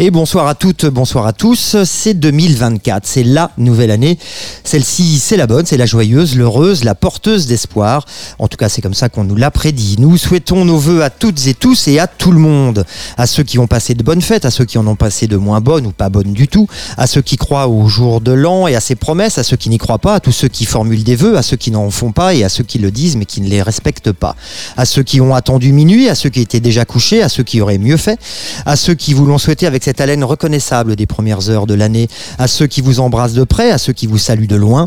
Et 0.00 0.12
bonsoir 0.12 0.46
à 0.46 0.54
toutes, 0.54 0.86
bonsoir 0.86 1.26
à 1.26 1.32
tous. 1.32 1.74
C'est 1.82 2.14
2024, 2.14 3.04
c'est 3.04 3.24
la 3.24 3.50
nouvelle 3.58 3.90
année. 3.90 4.16
Celle-ci, 4.62 5.18
c'est 5.18 5.36
la 5.36 5.48
bonne, 5.48 5.66
c'est 5.66 5.76
la 5.76 5.86
joyeuse, 5.86 6.36
l'heureuse, 6.36 6.84
la 6.84 6.94
porteuse 6.94 7.48
d'espoir. 7.48 8.04
En 8.38 8.46
tout 8.46 8.56
cas, 8.56 8.68
c'est 8.68 8.80
comme 8.80 8.94
ça 8.94 9.08
qu'on 9.08 9.24
nous 9.24 9.34
l'a 9.34 9.50
prédit. 9.50 9.96
Nous 9.98 10.16
souhaitons 10.16 10.64
nos 10.64 10.78
voeux 10.78 11.02
à 11.02 11.10
toutes 11.10 11.48
et 11.48 11.54
tous 11.54 11.88
et 11.88 11.98
à 11.98 12.06
tout 12.06 12.30
le 12.30 12.38
monde. 12.38 12.84
À 13.16 13.26
ceux 13.26 13.42
qui 13.42 13.58
ont 13.58 13.66
passé 13.66 13.94
de 13.94 14.04
bonnes 14.04 14.22
fêtes, 14.22 14.44
à 14.44 14.52
ceux 14.52 14.64
qui 14.64 14.78
en 14.78 14.86
ont 14.86 14.94
passé 14.94 15.26
de 15.26 15.36
moins 15.36 15.60
bonnes 15.60 15.86
ou 15.86 15.90
pas 15.90 16.10
bonnes 16.10 16.32
du 16.32 16.46
tout, 16.46 16.68
à 16.96 17.08
ceux 17.08 17.20
qui 17.20 17.36
croient 17.36 17.66
au 17.66 17.88
jour 17.88 18.20
de 18.20 18.30
l'an 18.30 18.68
et 18.68 18.76
à 18.76 18.80
ses 18.80 18.94
promesses, 18.94 19.36
à 19.38 19.42
ceux 19.42 19.56
qui 19.56 19.68
n'y 19.68 19.78
croient 19.78 19.98
pas, 19.98 20.14
à 20.14 20.20
tous 20.20 20.30
ceux 20.30 20.46
qui 20.46 20.64
formulent 20.64 21.02
des 21.02 21.16
vœux, 21.16 21.36
à 21.36 21.42
ceux 21.42 21.56
qui 21.56 21.72
n'en 21.72 21.90
font 21.90 22.12
pas 22.12 22.34
et 22.34 22.44
à 22.44 22.48
ceux 22.48 22.62
qui 22.62 22.78
le 22.78 22.92
disent 22.92 23.16
mais 23.16 23.24
qui 23.24 23.40
ne 23.40 23.48
les 23.48 23.62
respectent 23.62 24.12
pas. 24.12 24.36
À 24.76 24.84
ceux 24.84 25.02
qui 25.02 25.20
ont 25.20 25.34
attendu 25.34 25.72
minuit, 25.72 26.08
à 26.08 26.14
ceux 26.14 26.28
qui 26.28 26.40
étaient 26.40 26.60
déjà 26.60 26.84
couchés, 26.84 27.20
à 27.20 27.28
ceux 27.28 27.42
qui 27.42 27.60
auraient 27.60 27.78
mieux 27.78 27.96
fait, 27.96 28.20
à 28.64 28.76
ceux 28.76 28.94
qui 28.94 29.12
vous 29.12 29.26
l'ont 29.26 29.38
souhaité 29.38 29.66
avec 29.66 29.87
cette 29.88 30.02
haleine 30.02 30.22
reconnaissable 30.22 30.96
des 30.96 31.06
premières 31.06 31.48
heures 31.48 31.66
de 31.66 31.72
l'année, 31.72 32.08
à 32.38 32.46
ceux 32.46 32.66
qui 32.66 32.82
vous 32.82 33.00
embrassent 33.00 33.32
de 33.32 33.44
près, 33.44 33.70
à 33.70 33.78
ceux 33.78 33.94
qui 33.94 34.06
vous 34.06 34.18
saluent 34.18 34.46
de 34.46 34.54
loin, 34.54 34.86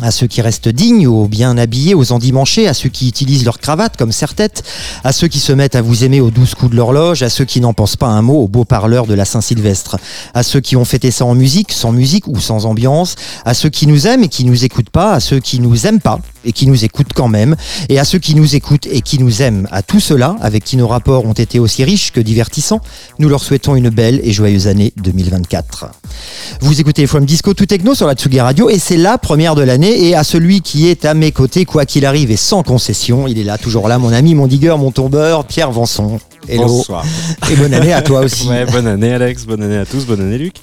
à 0.00 0.10
ceux 0.10 0.26
qui 0.26 0.40
restent 0.40 0.70
dignes, 0.70 1.06
aux 1.06 1.28
bien 1.28 1.58
habillés, 1.58 1.94
aux 1.94 2.12
endimanchés, 2.12 2.66
à 2.66 2.72
ceux 2.72 2.88
qui 2.88 3.08
utilisent 3.08 3.44
leur 3.44 3.58
cravate 3.58 3.98
comme 3.98 4.10
serre-tête, 4.10 4.62
à 5.04 5.12
ceux 5.12 5.28
qui 5.28 5.38
se 5.38 5.52
mettent 5.52 5.76
à 5.76 5.82
vous 5.82 6.04
aimer 6.04 6.22
aux 6.22 6.30
douze 6.30 6.54
coups 6.54 6.70
de 6.70 6.76
l'horloge, 6.76 7.22
à 7.22 7.28
ceux 7.28 7.44
qui 7.44 7.60
n'en 7.60 7.74
pensent 7.74 7.96
pas 7.96 8.06
un 8.06 8.22
mot 8.22 8.40
aux 8.40 8.48
beaux 8.48 8.64
parleurs 8.64 9.06
de 9.06 9.12
la 9.12 9.26
Saint-Sylvestre, 9.26 9.98
à 10.32 10.42
ceux 10.42 10.60
qui 10.60 10.76
ont 10.76 10.86
fêté 10.86 11.10
ça 11.10 11.26
en 11.26 11.34
musique, 11.34 11.70
sans 11.70 11.92
musique 11.92 12.26
ou 12.26 12.40
sans 12.40 12.64
ambiance, 12.64 13.16
à 13.44 13.52
ceux 13.52 13.68
qui 13.68 13.86
nous 13.86 14.06
aiment 14.06 14.24
et 14.24 14.28
qui 14.28 14.46
nous 14.46 14.64
écoutent 14.64 14.88
pas, 14.88 15.12
à 15.12 15.20
ceux 15.20 15.40
qui 15.40 15.60
nous 15.60 15.86
aiment 15.86 16.00
pas 16.00 16.20
et 16.44 16.52
qui 16.52 16.66
nous 16.66 16.84
écoutent 16.84 17.12
quand 17.14 17.28
même, 17.28 17.56
et 17.88 17.98
à 17.98 18.04
ceux 18.04 18.18
qui 18.18 18.34
nous 18.34 18.56
écoutent 18.56 18.86
et 18.86 19.00
qui 19.00 19.18
nous 19.18 19.42
aiment, 19.42 19.68
à 19.70 19.82
tout 19.82 20.00
cela, 20.00 20.36
avec 20.40 20.64
qui 20.64 20.76
nos 20.76 20.88
rapports 20.88 21.24
ont 21.24 21.32
été 21.32 21.58
aussi 21.58 21.84
riches 21.84 22.12
que 22.12 22.20
divertissants, 22.20 22.80
nous 23.18 23.28
leur 23.28 23.42
souhaitons 23.42 23.76
une 23.76 23.90
belle 23.90 24.20
et 24.24 24.32
joyeuse 24.32 24.66
année 24.66 24.92
2024. 24.96 25.86
Vous 26.60 26.80
écoutez 26.80 27.06
From 27.06 27.24
Disco 27.24 27.54
to 27.54 27.66
Techno 27.66 27.94
sur 27.94 28.06
la 28.06 28.14
Tsugi 28.14 28.40
Radio 28.40 28.68
et 28.68 28.78
c'est 28.78 28.96
la 28.96 29.18
première 29.18 29.54
de 29.54 29.62
l'année 29.62 30.08
et 30.08 30.14
à 30.14 30.24
celui 30.24 30.60
qui 30.60 30.88
est 30.88 31.04
à 31.04 31.14
mes 31.14 31.32
côtés, 31.32 31.64
quoi 31.64 31.86
qu'il 31.86 32.06
arrive 32.06 32.30
et 32.30 32.36
sans 32.36 32.62
concession, 32.62 33.26
il 33.26 33.38
est 33.38 33.44
là, 33.44 33.58
toujours 33.58 33.88
là, 33.88 33.98
mon 33.98 34.12
ami, 34.12 34.34
mon 34.34 34.46
digueur, 34.46 34.78
mon 34.78 34.90
tombeur, 34.90 35.44
Pierre 35.44 35.70
Vanson. 35.70 36.20
Hello. 36.48 36.66
Bonsoir. 36.66 37.04
Et 37.50 37.56
bonne 37.56 37.72
année 37.72 37.92
à 37.92 38.02
toi 38.02 38.20
aussi. 38.24 38.48
Ouais, 38.48 38.64
bonne 38.66 38.86
année 38.86 39.12
Alex, 39.12 39.44
bonne 39.44 39.62
année 39.62 39.78
à 39.78 39.86
tous, 39.86 40.04
bonne 40.06 40.20
année 40.20 40.38
Luc. 40.38 40.54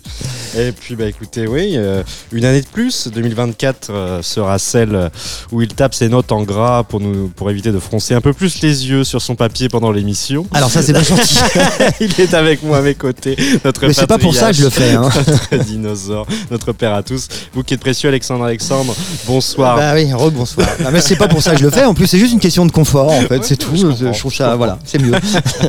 Et 0.57 0.71
puis 0.71 0.95
bah 0.95 1.05
écoutez, 1.05 1.45
oui, 1.47 1.73
euh, 1.75 2.01
une 2.31 2.43
année 2.43 2.61
de 2.61 2.67
plus, 2.67 3.07
2024 3.07 3.89
euh, 3.91 4.21
sera 4.23 4.57
celle 4.57 5.11
où 5.51 5.61
il 5.61 5.67
tape 5.75 5.93
ses 5.93 6.09
notes 6.09 6.31
en 6.31 6.41
gras 6.41 6.83
pour 6.83 6.99
nous 6.99 7.27
pour 7.29 7.51
éviter 7.51 7.71
de 7.71 7.77
froncer 7.77 8.15
un 8.15 8.21
peu 8.21 8.33
plus 8.33 8.61
les 8.61 8.89
yeux 8.89 9.03
sur 9.03 9.21
son 9.21 9.35
papier 9.35 9.69
pendant 9.69 9.91
l'émission. 9.91 10.47
Alors 10.51 10.71
ça 10.71 10.81
c'est 10.81 10.91
pas 10.93 11.03
gentil. 11.03 11.37
il 12.01 12.19
est 12.19 12.33
avec 12.33 12.63
moi 12.63 12.79
à 12.79 12.81
mes 12.81 12.95
côtés, 12.95 13.37
notre 13.63 13.85
Mais 13.85 13.93
c'est 13.93 14.07
pas 14.07 14.17
pour 14.17 14.33
ça 14.33 14.47
que 14.47 14.57
je 14.57 14.63
le 14.63 14.69
fais. 14.71 14.93
Hein. 14.93 15.07
notre 15.51 15.63
dinosaure, 15.63 16.25
notre 16.49 16.71
père 16.73 16.95
à 16.95 17.03
tous. 17.03 17.27
Vous 17.53 17.63
qui 17.63 17.75
êtes 17.75 17.79
précieux 17.81 18.09
Alexandre 18.09 18.43
Alexandre, 18.43 18.95
bonsoir. 19.27 19.77
Bah 19.77 19.93
oui, 19.93 20.11
rebonsoir. 20.11 20.67
Non 20.83 20.89
mais 20.91 20.99
c'est 21.01 21.15
pas 21.15 21.27
pour 21.27 21.43
ça 21.43 21.51
que 21.51 21.59
je 21.59 21.63
le 21.63 21.69
fais. 21.69 21.85
En 21.85 21.93
plus 21.93 22.07
c'est 22.07 22.19
juste 22.19 22.33
une 22.33 22.39
question 22.39 22.65
de 22.65 22.71
confort 22.71 23.11
en 23.11 23.21
fait, 23.21 23.37
Ouais, 23.37 23.43
c'est 23.43 23.55
tout. 23.55 23.75
je 23.75 24.17
trouve 24.17 24.33
ça, 24.33 24.55
voilà, 24.55 24.79
c'est 24.83 24.99
mieux. 24.99 25.13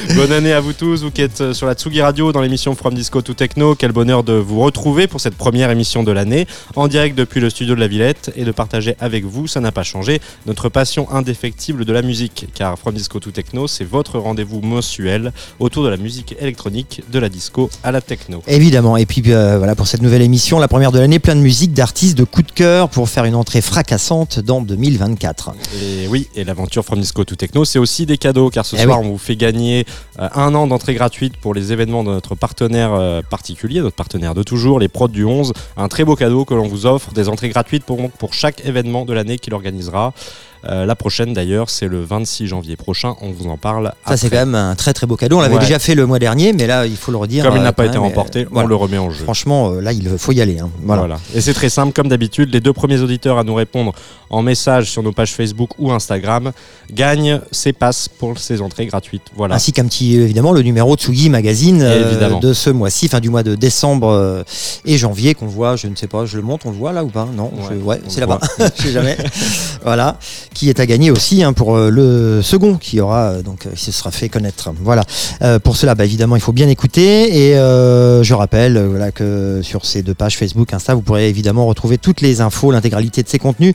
Bonne 0.15 0.31
année 0.31 0.51
à 0.51 0.59
vous 0.59 0.73
tous, 0.73 1.03
vous 1.03 1.11
qui 1.11 1.21
êtes 1.21 1.41
euh, 1.41 1.53
sur 1.53 1.67
la 1.67 1.73
Tsugi 1.73 2.01
Radio 2.01 2.31
dans 2.31 2.41
l'émission 2.41 2.75
From 2.75 2.93
Disco 2.93 3.21
to 3.21 3.33
Techno. 3.33 3.75
Quel 3.75 3.91
bonheur 3.91 4.23
de 4.23 4.33
vous 4.33 4.59
retrouver 4.59 5.07
pour 5.07 5.21
cette 5.21 5.35
première 5.35 5.69
émission 5.69 6.03
de 6.03 6.11
l'année, 6.11 6.47
en 6.75 6.87
direct 6.87 7.17
depuis 7.17 7.39
le 7.39 7.49
studio 7.49 7.75
de 7.75 7.79
la 7.79 7.87
Villette 7.87 8.31
et 8.35 8.43
de 8.43 8.51
partager 8.51 8.95
avec 8.99 9.23
vous, 9.25 9.47
ça 9.47 9.59
n'a 9.59 9.71
pas 9.71 9.83
changé, 9.83 10.19
notre 10.47 10.69
passion 10.69 11.09
indéfectible 11.11 11.85
de 11.85 11.93
la 11.93 12.01
musique. 12.01 12.47
Car 12.53 12.77
From 12.77 12.95
Disco 12.95 13.19
to 13.19 13.31
Techno, 13.31 13.67
c'est 13.67 13.85
votre 13.85 14.19
rendez-vous 14.19 14.61
mensuel 14.61 15.31
autour 15.59 15.83
de 15.83 15.89
la 15.89 15.97
musique 15.97 16.35
électronique, 16.39 17.03
de 17.11 17.19
la 17.19 17.29
disco 17.29 17.69
à 17.83 17.91
la 17.91 18.01
techno. 18.01 18.41
Évidemment. 18.47 18.97
Et 18.97 19.05
puis 19.05 19.21
euh, 19.27 19.57
voilà 19.57 19.75
pour 19.75 19.87
cette 19.87 20.01
nouvelle 20.01 20.23
émission, 20.23 20.59
la 20.59 20.67
première 20.67 20.91
de 20.91 20.99
l'année, 20.99 21.19
plein 21.19 21.35
de 21.35 21.41
musique, 21.41 21.73
d'artistes, 21.73 22.17
de 22.17 22.23
coups 22.25 22.47
de 22.47 22.53
cœur 22.53 22.89
pour 22.89 23.07
faire 23.07 23.25
une 23.25 23.35
entrée 23.35 23.61
fracassante 23.61 24.39
dans 24.39 24.61
2024. 24.61 25.53
Et 25.81 26.07
oui, 26.07 26.27
et 26.35 26.43
l'aventure 26.43 26.83
From 26.83 26.99
Disco 26.99 27.23
to 27.23 27.35
Techno, 27.35 27.65
c'est 27.65 27.79
aussi 27.79 28.05
des 28.05 28.17
cadeaux, 28.17 28.49
car 28.49 28.65
ce 28.65 28.75
Eh 28.75 28.83
soir, 28.83 28.99
on 28.99 29.09
vous 29.09 29.17
fait 29.17 29.35
gagner 29.35 29.85
un 30.17 30.53
an 30.55 30.67
d'entrée 30.67 30.93
gratuite 30.93 31.37
pour 31.37 31.53
les 31.53 31.71
événements 31.71 32.03
de 32.03 32.09
notre 32.09 32.35
partenaire 32.35 32.93
euh, 32.93 33.21
particulier, 33.21 33.81
notre 33.81 33.95
partenaire 33.95 34.33
de 34.33 34.43
toujours, 34.43 34.79
les 34.79 34.87
prods 34.87 35.07
du 35.07 35.23
11. 35.23 35.53
Un 35.77 35.87
très 35.87 36.03
beau 36.03 36.15
cadeau 36.15 36.45
que 36.45 36.53
l'on 36.53 36.67
vous 36.67 36.85
offre, 36.85 37.11
des 37.13 37.29
entrées 37.29 37.49
gratuites 37.49 37.83
pour, 37.83 38.09
pour 38.11 38.33
chaque 38.33 38.65
événement 38.65 39.05
de 39.05 39.13
l'année 39.13 39.37
qu'il 39.37 39.53
organisera. 39.53 40.13
Euh, 40.69 40.85
la 40.85 40.95
prochaine 40.95 41.33
d'ailleurs, 41.33 41.69
c'est 41.69 41.87
le 41.87 42.03
26 42.03 42.47
janvier 42.47 42.75
prochain, 42.75 43.15
on 43.21 43.31
vous 43.31 43.47
en 43.49 43.57
parle. 43.57 43.93
Ça 44.07 44.15
c'est 44.17 44.29
quand 44.29 44.37
même 44.37 44.55
un 44.55 44.75
très 44.75 44.93
très 44.93 45.07
beau 45.07 45.15
cadeau. 45.15 45.37
On 45.37 45.41
l'avait 45.41 45.55
Ouais. 45.55 45.61
déjà 45.61 45.79
fait 45.79 45.95
le 45.95 46.05
mois 46.05 46.19
dernier, 46.19 46.53
mais 46.53 46.67
là 46.67 46.85
il 46.85 46.95
faut 46.97 47.11
le 47.11 47.17
redire. 47.17 47.43
Comme 47.45 47.55
il 47.55 47.59
euh, 47.59 47.63
n'a 47.63 47.73
pas 47.73 47.83
quand 47.85 47.89
été 47.89 47.97
remporté, 47.97 48.39
euh, 48.41 48.47
on 48.51 48.53
voilà. 48.53 48.69
le 48.69 48.75
remet 48.75 48.97
en 48.99 49.09
jeu. 49.09 49.23
Franchement, 49.23 49.71
euh, 49.71 49.81
là 49.81 49.91
il 49.91 50.07
faut 50.17 50.31
y 50.31 50.41
aller. 50.41 50.59
hein. 50.59 50.69
Voilà. 50.83 51.01
Voilà. 51.01 51.19
Et 51.33 51.41
c'est 51.41 51.53
très 51.53 51.69
simple, 51.69 51.93
comme 51.93 52.07
d'habitude, 52.09 52.53
les 52.53 52.59
deux 52.59 52.73
premiers 52.73 52.99
auditeurs 52.99 53.37
à 53.39 53.43
nous 53.43 53.55
répondre 53.55 53.91
en 54.29 54.41
message 54.43 54.89
sur 54.89 55.03
nos 55.03 55.11
pages 55.11 55.33
Facebook 55.33 55.71
ou 55.79 55.91
Instagram 55.91 56.51
gagnent 56.91 57.41
ces 57.51 57.73
passes 57.73 58.07
pour 58.07 58.37
ces 58.37 58.61
entrées 58.61 58.85
gratuites. 58.85 59.23
Voilà. 59.35 59.55
Ainsi 59.55 59.73
qu'un 59.73 59.85
petit, 59.85 60.15
évidemment, 60.15 60.51
le 60.53 60.61
numéro 60.61 60.95
Tsugi 60.95 61.29
Magazine 61.29 61.79
euh, 61.81 62.39
de 62.39 62.53
ce 62.53 62.69
mois-ci, 62.69 63.07
fin 63.07 63.19
du 63.19 63.29
mois 63.29 63.43
de 63.43 63.55
décembre 63.55 64.09
euh, 64.09 64.43
et 64.85 64.97
janvier, 64.97 65.33
qu'on 65.33 65.47
voit, 65.47 65.75
je 65.75 65.87
ne 65.87 65.95
sais 65.95 66.07
pas, 66.07 66.25
je 66.25 66.37
le 66.37 66.43
montre, 66.43 66.65
on 66.67 66.71
le 66.71 66.77
voit 66.77 66.93
là 66.93 67.03
ou 67.03 67.07
pas? 67.09 67.27
Non, 67.35 67.51
Ouais, 67.83 67.99
c'est 68.07 68.19
là-bas, 68.19 68.39
je 68.77 68.83
sais 68.83 68.91
jamais. 68.91 69.17
voilà, 69.83 70.17
qui 70.53 70.69
est 70.69 70.79
à 70.81 70.85
gagner 70.85 71.11
aussi 71.11 71.43
hein, 71.43 71.53
pour 71.53 71.75
euh, 71.77 71.89
le 71.89 72.41
second 72.41 72.75
qui 72.75 72.99
aura, 72.99 73.29
euh, 73.29 73.41
donc, 73.41 73.65
euh, 73.65 73.69
qui 73.73 73.85
se 73.85 73.91
sera 73.91 74.11
fait 74.11 74.27
connaître. 74.27 74.69
Voilà. 74.83 75.03
Euh, 75.41 75.59
pour 75.59 75.77
cela, 75.77 75.95
bah, 75.95 76.03
évidemment, 76.03 76.35
il 76.35 76.41
faut 76.41 76.51
bien 76.51 76.67
écouter 76.67 77.49
et 77.49 77.55
euh, 77.57 78.21
je 78.21 78.33
rappelle 78.33 78.77
voilà, 78.77 79.11
que 79.11 79.61
sur 79.63 79.85
ces 79.85 80.01
deux 80.01 80.13
pages 80.13 80.37
Facebook, 80.37 80.73
Insta, 80.73 80.93
vous 80.93 81.01
pourrez 81.01 81.29
évidemment 81.29 81.65
retrouver 81.65 81.97
toutes 81.97 82.19
les 82.21 82.41
infos, 82.41 82.71
l'intégralité 82.71 83.23
de 83.23 83.29
ces 83.29 83.39
contenus 83.39 83.73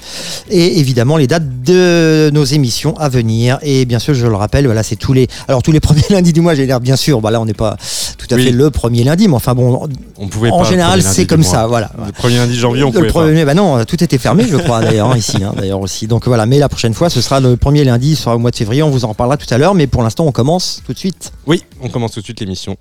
et 0.50 0.78
évidemment 0.78 1.16
les 1.16 1.26
dates 1.26 1.62
de 1.62 2.30
nos 2.34 2.44
émissions 2.44 2.94
à 2.98 3.08
venir. 3.08 3.58
Et 3.62 3.86
bien 3.86 3.98
sûr, 3.98 4.12
je 4.14 4.26
le 4.26 4.34
rappelle, 4.36 4.66
voilà, 4.66 4.82
c'est 4.82 4.96
tous 4.96 5.14
les, 5.14 5.28
alors 5.48 5.62
tous 5.62 5.72
les 5.72 5.80
premiers 5.86 6.02
lundis 6.10 6.32
du 6.34 6.42
mois, 6.42 6.54
j'ai 6.54 6.66
l'air 6.66 6.80
bien 6.80 6.96
sûr. 6.96 7.20
Bah 7.22 7.30
là, 7.30 7.40
on 7.40 7.46
n'est 7.46 7.54
pas 7.54 7.76
tout 8.18 8.26
à 8.30 8.36
Oui. 8.36 8.44
fait 8.44 8.50
le 8.52 8.70
premier 8.70 9.02
lundi, 9.02 9.28
mais 9.28 9.34
enfin 9.34 9.54
bon, 9.54 9.88
On 10.18 10.28
pouvait 10.28 10.50
en 10.50 10.58
pas 10.58 10.68
général, 10.68 11.02
c'est 11.02 11.26
comme 11.26 11.42
ça, 11.42 11.66
voilà. 11.66 11.90
Le 12.06 12.12
premier 12.12 12.36
lundi 12.36 12.52
de 12.54 12.58
janvier, 12.60 12.82
on 12.84 12.88
le 12.88 12.92
pouvait 12.92 13.06
pas. 13.06 13.12
premier, 13.22 13.44
bah 13.46 13.54
non, 13.54 13.82
tout 13.86 14.02
était 14.04 14.18
fermé, 14.18 14.44
je 14.48 14.56
crois 14.58 14.82
d'ailleurs 14.82 15.10
hein, 15.10 15.16
ici, 15.16 15.38
hein, 15.42 15.54
d'ailleurs 15.56 15.80
aussi. 15.80 16.06
Donc 16.06 16.26
voilà, 16.26 16.44
mais 16.46 16.58
la 16.66 16.68
prochaine 16.68 16.94
fois, 16.94 17.08
ce 17.10 17.20
sera 17.20 17.38
le 17.38 17.56
premier 17.56 17.84
lundi, 17.84 18.16
ce 18.16 18.24
sera 18.24 18.34
au 18.34 18.40
mois 18.40 18.50
de 18.50 18.56
février. 18.56 18.82
On 18.82 18.90
vous 18.90 19.04
en 19.04 19.10
reparlera 19.10 19.36
tout 19.36 19.46
à 19.54 19.56
l'heure, 19.56 19.72
mais 19.72 19.86
pour 19.86 20.02
l'instant, 20.02 20.26
on 20.26 20.32
commence 20.32 20.82
tout 20.84 20.92
de 20.92 20.98
suite. 20.98 21.32
Oui, 21.46 21.62
on 21.80 21.88
commence 21.88 22.10
tout 22.10 22.18
de 22.18 22.24
suite 22.24 22.40
l'émission. 22.40 22.76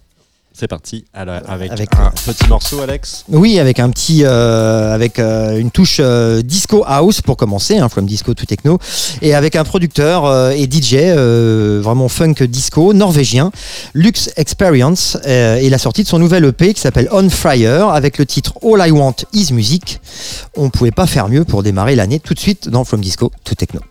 C'est 0.57 0.69
parti 0.69 1.03
Alors, 1.13 1.41
avec, 1.49 1.69
Avec, 1.69 1.89
un 1.97 2.05
euh, 2.05 2.31
petit 2.31 2.47
morceau, 2.47 2.79
Alex. 2.79 3.25
Oui, 3.27 3.59
avec 3.59 3.77
un 3.81 3.89
petit, 3.89 4.23
euh, 4.23 4.93
avec 4.93 5.19
euh, 5.19 5.57
une 5.59 5.69
touche 5.69 5.97
euh, 5.99 6.41
disco 6.41 6.85
house 6.87 7.19
pour 7.19 7.35
commencer, 7.35 7.77
hein, 7.77 7.89
from 7.89 8.05
disco 8.05 8.33
to 8.33 8.45
techno, 8.45 8.79
et 9.21 9.35
avec 9.35 9.57
un 9.57 9.65
producteur 9.65 10.23
euh, 10.23 10.51
et 10.51 10.63
DJ 10.63 10.93
euh, 10.93 11.81
vraiment 11.83 12.07
funk 12.07 12.35
disco 12.47 12.93
norvégien, 12.93 13.51
Lux 13.93 14.29
Experience, 14.37 15.17
euh, 15.27 15.57
et 15.57 15.69
la 15.69 15.77
sortie 15.77 16.03
de 16.03 16.07
son 16.07 16.19
nouvel 16.19 16.45
EP 16.45 16.73
qui 16.73 16.79
s'appelle 16.79 17.09
On 17.11 17.29
Fire 17.29 17.89
avec 17.89 18.17
le 18.17 18.25
titre 18.25 18.53
All 18.63 18.87
I 18.87 18.91
Want 18.91 19.15
Is 19.33 19.51
Music. 19.51 19.99
On 20.55 20.69
pouvait 20.69 20.91
pas 20.91 21.05
faire 21.05 21.27
mieux 21.27 21.43
pour 21.43 21.63
démarrer 21.63 21.95
l'année 21.95 22.21
tout 22.21 22.33
de 22.33 22.39
suite 22.39 22.69
dans 22.69 22.85
From 22.85 23.01
Disco 23.01 23.29
to 23.43 23.55
Techno. 23.55 23.81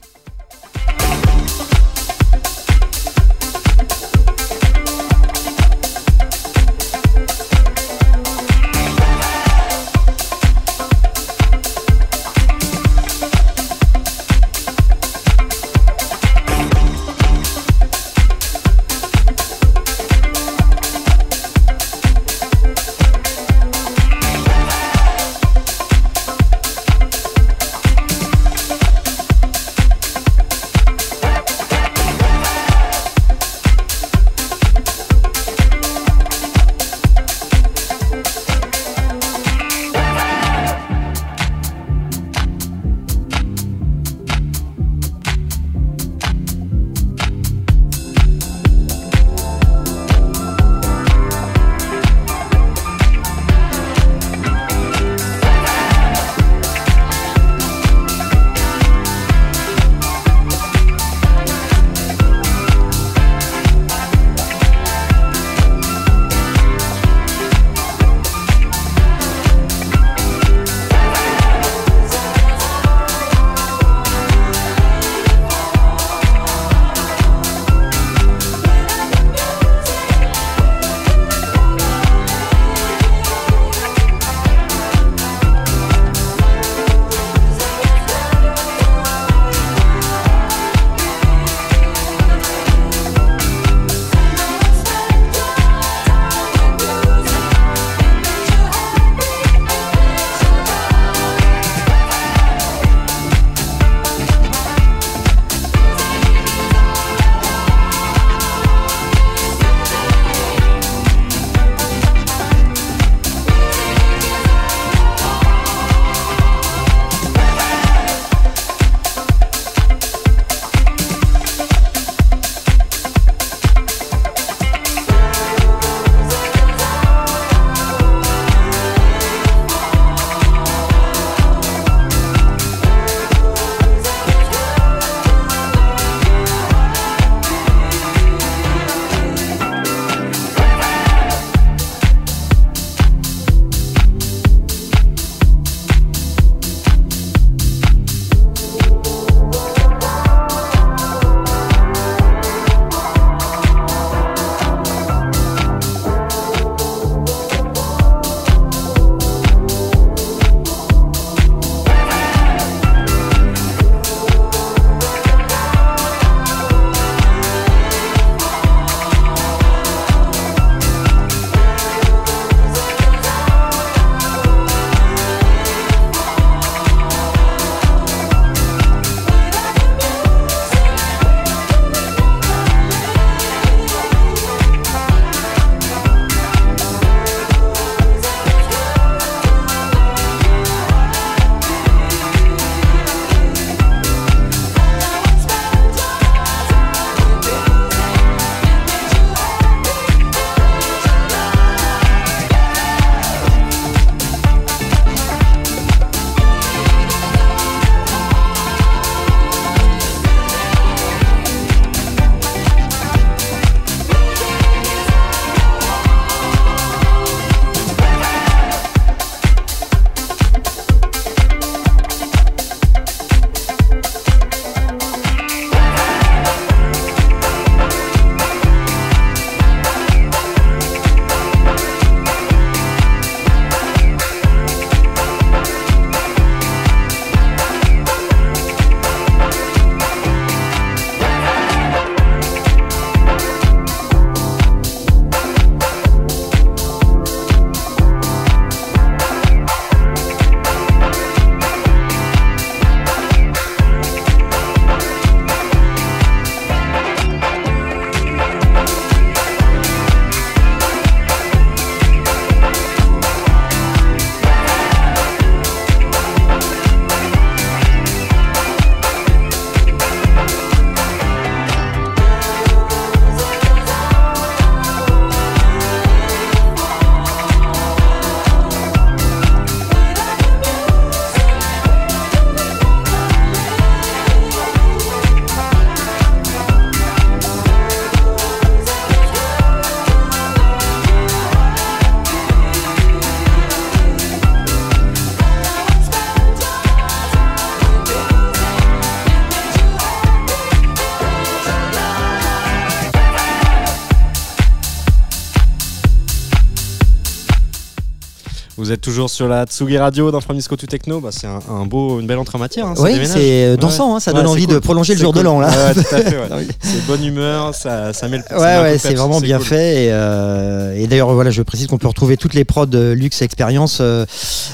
Sur 309.35 309.49
la 309.49 309.65
Tsugi 309.65 309.99
Radio 309.99 310.31
dans 310.31 310.41
From 310.41 310.57
Disco 310.57 310.77
to 310.77 310.87
Techno. 310.87 311.19
Bah, 311.19 311.31
c'est 311.33 311.49
un, 311.49 311.87
beau, 311.87 312.21
une 312.21 312.27
belle 312.27 312.39
entrée 312.39 312.57
en 312.57 312.61
matière. 312.61 312.87
Hein, 312.87 312.95
oui, 312.99 313.19
c'est 313.25 313.77
dansant. 313.77 314.15
Hein, 314.15 314.21
ça 314.21 314.33
donne 314.33 314.47
envie 314.47 314.69
de 314.69 314.79
prolonger 314.79 315.15
le 315.15 315.21
jour 315.21 315.33
de 315.33 315.41
l'an. 315.41 315.59
là. 315.59 315.93
tout 315.93 316.01
à 316.01 316.19
fait. 316.19 316.37
c'est 316.81 317.05
bonne 317.07 317.25
humeur. 317.25 317.75
Ça, 317.75 318.13
ça 318.13 318.29
met 318.29 318.39
le. 318.39 318.45
Ouais, 318.57 318.81
ouais, 318.81 318.99
c'est 318.99 319.15
vraiment 319.15 319.41
bien 319.41 319.59
fait. 319.59 320.05
Et, 320.05 320.09
euh, 320.13 320.95
et 320.97 321.09
d'ailleurs, 321.09 321.33
voilà, 321.35 321.51
je 321.51 321.63
précise 321.63 321.89
qu'on 321.89 321.99
peut 321.99 322.07
retrouver 322.07 322.37
toutes 322.37 322.55
les 322.55 322.65
prods 322.65 322.87
de 322.87 323.11
Luxe 323.11 323.43
Experience. 323.43 323.99
Euh, 324.01 324.25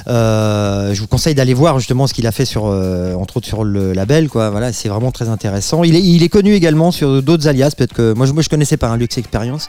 euh, 0.08 0.92
je 0.92 1.00
vous 1.00 1.06
conseille 1.06 1.34
d'aller 1.34 1.54
voir 1.54 1.78
justement 1.78 2.06
ce 2.06 2.12
qu'il 2.12 2.26
a 2.26 2.32
fait 2.32 2.44
sur, 2.44 2.64
entre 2.64 3.38
autres 3.38 3.46
sur 3.46 3.64
le 3.64 3.92
label. 3.94 4.28
Quoi. 4.28 4.50
Voilà, 4.50 4.74
c'est 4.74 4.90
vraiment 4.90 5.10
très 5.10 5.30
intéressant. 5.30 5.84
Il 5.84 5.96
est, 5.96 6.02
il 6.02 6.22
est 6.22 6.28
connu 6.28 6.52
également 6.52 6.90
sur 6.90 7.22
d'autres 7.22 7.48
alias. 7.48 7.72
Peut-être 7.74 7.94
que 7.94 8.12
moi, 8.12 8.26
je, 8.26 8.32
moi, 8.32 8.42
je 8.42 8.50
connaissais 8.50 8.76
pas 8.76 8.88
un 8.88 8.98
Luxe 8.98 9.16
Experience, 9.16 9.68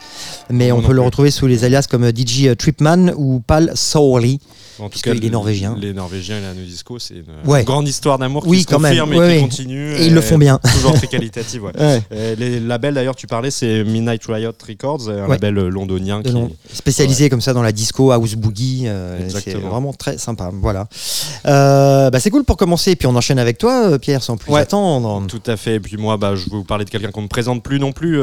mais 0.50 0.74
on 0.74 0.82
peut 0.82 0.94
le 0.94 1.02
retrouver 1.02 1.32
sous 1.32 1.48
les 1.48 1.64
alias 1.64 1.88
comme 1.90 2.10
DJ 2.10 2.58
Tripman 2.58 3.14
ou 3.16 3.42
Pal 3.46 3.72
Soul 3.76 4.26
en 4.82 4.90
tout 4.90 5.00
cas, 5.00 5.14
il 5.14 5.26
est 5.26 5.30
norvégien. 5.30 5.76
Les 5.78 5.94
Norvégiens 5.94 6.40
et 6.40 6.42
la 6.42 6.54
Nudisco, 6.54 7.00
c'est 7.00 7.16
une 7.16 7.64
grande 7.64 7.88
histoire 7.88 8.18
d'amour 8.18 8.44
oui, 8.48 8.58
qui 8.58 8.64
se 8.64 8.76
confirme 8.76 9.14
et 9.14 9.36
qui 9.36 9.42
continue. 9.42 9.94
Et, 9.96 10.08
ils 10.08 10.14
le 10.14 10.22
font 10.22 10.38
bien. 10.38 10.60
Toujours 10.74 10.94
très 10.94 11.08
qualitatif. 11.08 11.62
les 12.38 12.60
labels, 12.60 12.94
d'ailleurs, 12.94 13.16
tu 13.16 13.28
parlais, 13.28 13.52
c'est 13.52 13.84
Midnight 13.84 14.26
Riot 14.26 14.54
Records, 14.68 15.10
un 15.10 15.28
label 15.28 15.56
londonien. 15.56 16.22
Qui... 16.22 16.34
Spécialisé 16.74 17.30
comme 17.30 17.42
ça 17.42 17.54
dans 17.54 17.62
la 17.62 17.72
disco, 17.72 18.12
house 18.12 18.36
boogie. 18.36 18.84
Euh, 18.86 19.30
c'est 19.30 19.56
vraiment 19.56 19.94
très 19.94 20.18
sympa. 20.18 20.50
Voilà. 20.54 20.88
Euh, 21.46 22.10
bah, 22.10 22.20
c'est 22.20 22.30
cool 22.30 22.44
pour 22.44 22.58
commencer. 22.58 22.92
Et 22.92 22.96
puis 22.96 23.08
on 23.08 23.16
enchaîne 23.16 23.40
avec 23.40 23.58
toi, 23.58 23.92
euh, 23.92 23.98
Pierre, 23.98 24.24
sans 24.24 24.38
plus 24.38 24.54
attendre. 24.56 25.26
Tout 25.28 25.42
à 25.48 25.58
fait. 25.58 25.76
Et 25.76 25.80
puis 25.80 25.98
moi, 25.98 26.18
bah, 26.18 26.36
je 26.36 26.46
vais 26.46 26.58
vous 26.58 26.64
parler 26.64 26.86
de 26.86 26.90
quelqu'un 26.90 27.12
qu'on 27.12 27.24
ne 27.24 27.28
présente 27.28 27.64
plus 27.64 27.80
non 27.80 27.92
plus. 27.92 28.20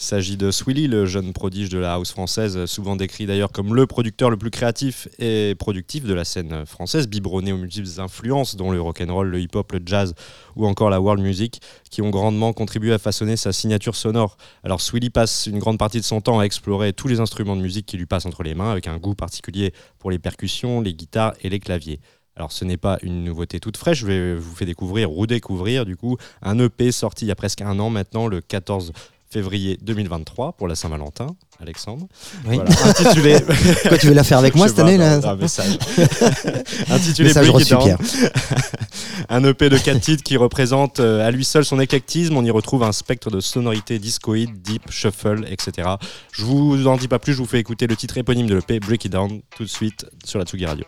Il 0.00 0.04
s'agit 0.04 0.36
de 0.36 0.52
Swilly, 0.52 0.86
le 0.86 1.06
jeune 1.06 1.32
prodige 1.32 1.70
de 1.70 1.78
la 1.78 1.94
house 1.94 2.12
française, 2.12 2.66
souvent 2.66 2.94
décrit 2.94 3.26
d'ailleurs 3.26 3.50
comme 3.50 3.74
le 3.74 3.84
producteur 3.88 4.30
le 4.30 4.36
plus 4.36 4.50
créatif 4.50 5.08
et 5.18 5.56
productif 5.58 6.04
de 6.04 6.14
la 6.14 6.24
scène 6.24 6.64
française, 6.66 7.08
biberonné 7.08 7.52
aux 7.52 7.56
multiples 7.56 7.88
influences, 8.00 8.54
dont 8.54 8.70
le 8.70 8.80
rock'n'roll, 8.80 9.28
le 9.28 9.40
hip-hop, 9.40 9.72
le 9.72 9.80
jazz 9.84 10.14
ou 10.54 10.68
encore 10.68 10.88
la 10.88 11.00
world 11.00 11.20
music, 11.20 11.60
qui 11.90 12.00
ont 12.00 12.10
grandement 12.10 12.52
contribué 12.52 12.92
à 12.92 12.98
façonner 12.98 13.36
sa 13.36 13.52
signature 13.52 13.96
sonore. 13.96 14.36
Alors 14.62 14.80
Swilly 14.80 15.10
passe 15.10 15.46
une 15.46 15.58
grande 15.58 15.78
partie 15.78 15.98
de 15.98 16.04
son 16.04 16.20
temps 16.20 16.38
à 16.38 16.44
explorer 16.44 16.92
tous 16.92 17.08
les 17.08 17.18
instruments 17.18 17.56
de 17.56 17.62
musique 17.62 17.86
qui 17.86 17.96
lui 17.96 18.06
passent 18.06 18.26
entre 18.26 18.44
les 18.44 18.54
mains, 18.54 18.70
avec 18.70 18.86
un 18.86 18.98
goût 18.98 19.16
particulier 19.16 19.74
pour 19.98 20.12
les 20.12 20.20
percussions, 20.20 20.80
les 20.80 20.94
guitares 20.94 21.34
et 21.42 21.48
les 21.48 21.58
claviers. 21.58 21.98
Alors 22.36 22.52
ce 22.52 22.64
n'est 22.64 22.76
pas 22.76 22.98
une 23.02 23.24
nouveauté 23.24 23.58
toute 23.58 23.76
fraîche, 23.76 23.98
je 23.98 24.06
vais 24.06 24.36
vous 24.36 24.54
faire 24.54 24.68
découvrir 24.68 25.10
ou 25.10 25.26
découvrir 25.26 25.84
du 25.84 25.96
coup 25.96 26.16
un 26.40 26.56
EP 26.60 26.92
sorti 26.92 27.24
il 27.24 27.28
y 27.28 27.32
a 27.32 27.34
presque 27.34 27.62
un 27.62 27.80
an 27.80 27.90
maintenant, 27.90 28.28
le 28.28 28.40
14 28.40 28.92
février 29.30 29.78
2023 29.82 30.52
pour 30.52 30.68
la 30.68 30.74
Saint-Valentin, 30.74 31.26
Alexandre. 31.60 32.06
Oui. 32.46 32.58
intitulé. 32.84 33.36
Quoi, 33.88 33.98
tu 33.98 34.06
veux 34.06 34.14
la 34.14 34.24
faire 34.24 34.38
avec 34.38 34.54
moi 34.54 34.68
cette 34.68 34.78
année 34.78 34.96
là 34.96 35.20
Un 35.22 35.36
message. 35.36 35.78
intitulé 36.90 37.28
message 37.28 37.50
reçu, 37.50 37.76
Pierre. 37.76 37.98
un 39.28 39.44
EP 39.44 39.68
de 39.68 39.76
4 39.76 40.00
titres 40.00 40.22
qui 40.22 40.36
représente 40.36 41.00
euh, 41.00 41.26
à 41.26 41.30
lui 41.30 41.44
seul 41.44 41.64
son 41.64 41.78
éclectisme. 41.78 42.36
On 42.36 42.44
y 42.44 42.50
retrouve 42.50 42.82
un 42.82 42.92
spectre 42.92 43.30
de 43.30 43.40
sonorités 43.40 43.98
discoïdes, 43.98 44.62
deep, 44.62 44.90
shuffle, 44.90 45.46
etc. 45.50 45.88
Je 46.32 46.44
vous 46.44 46.86
en 46.86 46.96
dis 46.96 47.08
pas 47.08 47.18
plus, 47.18 47.34
je 47.34 47.38
vous 47.38 47.46
fais 47.46 47.60
écouter 47.60 47.86
le 47.86 47.96
titre 47.96 48.16
éponyme 48.18 48.46
de 48.46 48.54
l'EP, 48.54 48.80
Break 48.80 49.04
It 49.04 49.12
Down, 49.12 49.42
tout 49.56 49.64
de 49.64 49.68
suite 49.68 50.06
sur 50.24 50.38
la 50.38 50.44
Tsugi 50.44 50.64
Radio. 50.64 50.84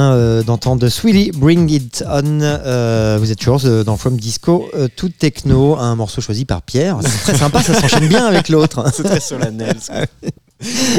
Vient 0.00 0.14
euh, 0.14 0.29
d'entendre 0.42 0.88
Sweetie 0.88 1.30
Bring 1.32 1.68
It 1.70 2.04
On. 2.08 2.40
Euh, 2.42 3.16
vous 3.20 3.30
êtes 3.30 3.38
toujours 3.38 3.60
euh, 3.64 3.84
dans 3.84 3.96
From 3.96 4.16
Disco, 4.16 4.68
euh, 4.74 4.88
tout 4.94 5.08
techno, 5.08 5.76
un 5.76 5.94
morceau 5.96 6.20
choisi 6.20 6.44
par 6.44 6.62
Pierre. 6.62 6.98
C'est 7.02 7.32
très 7.32 7.36
sympa, 7.36 7.62
ça 7.62 7.74
s'enchaîne 7.74 8.08
bien 8.08 8.26
avec 8.26 8.48
l'autre. 8.48 8.84
C'est 8.94 9.02
très 9.04 9.20
solennel. 9.20 9.76
ça. 9.80 10.04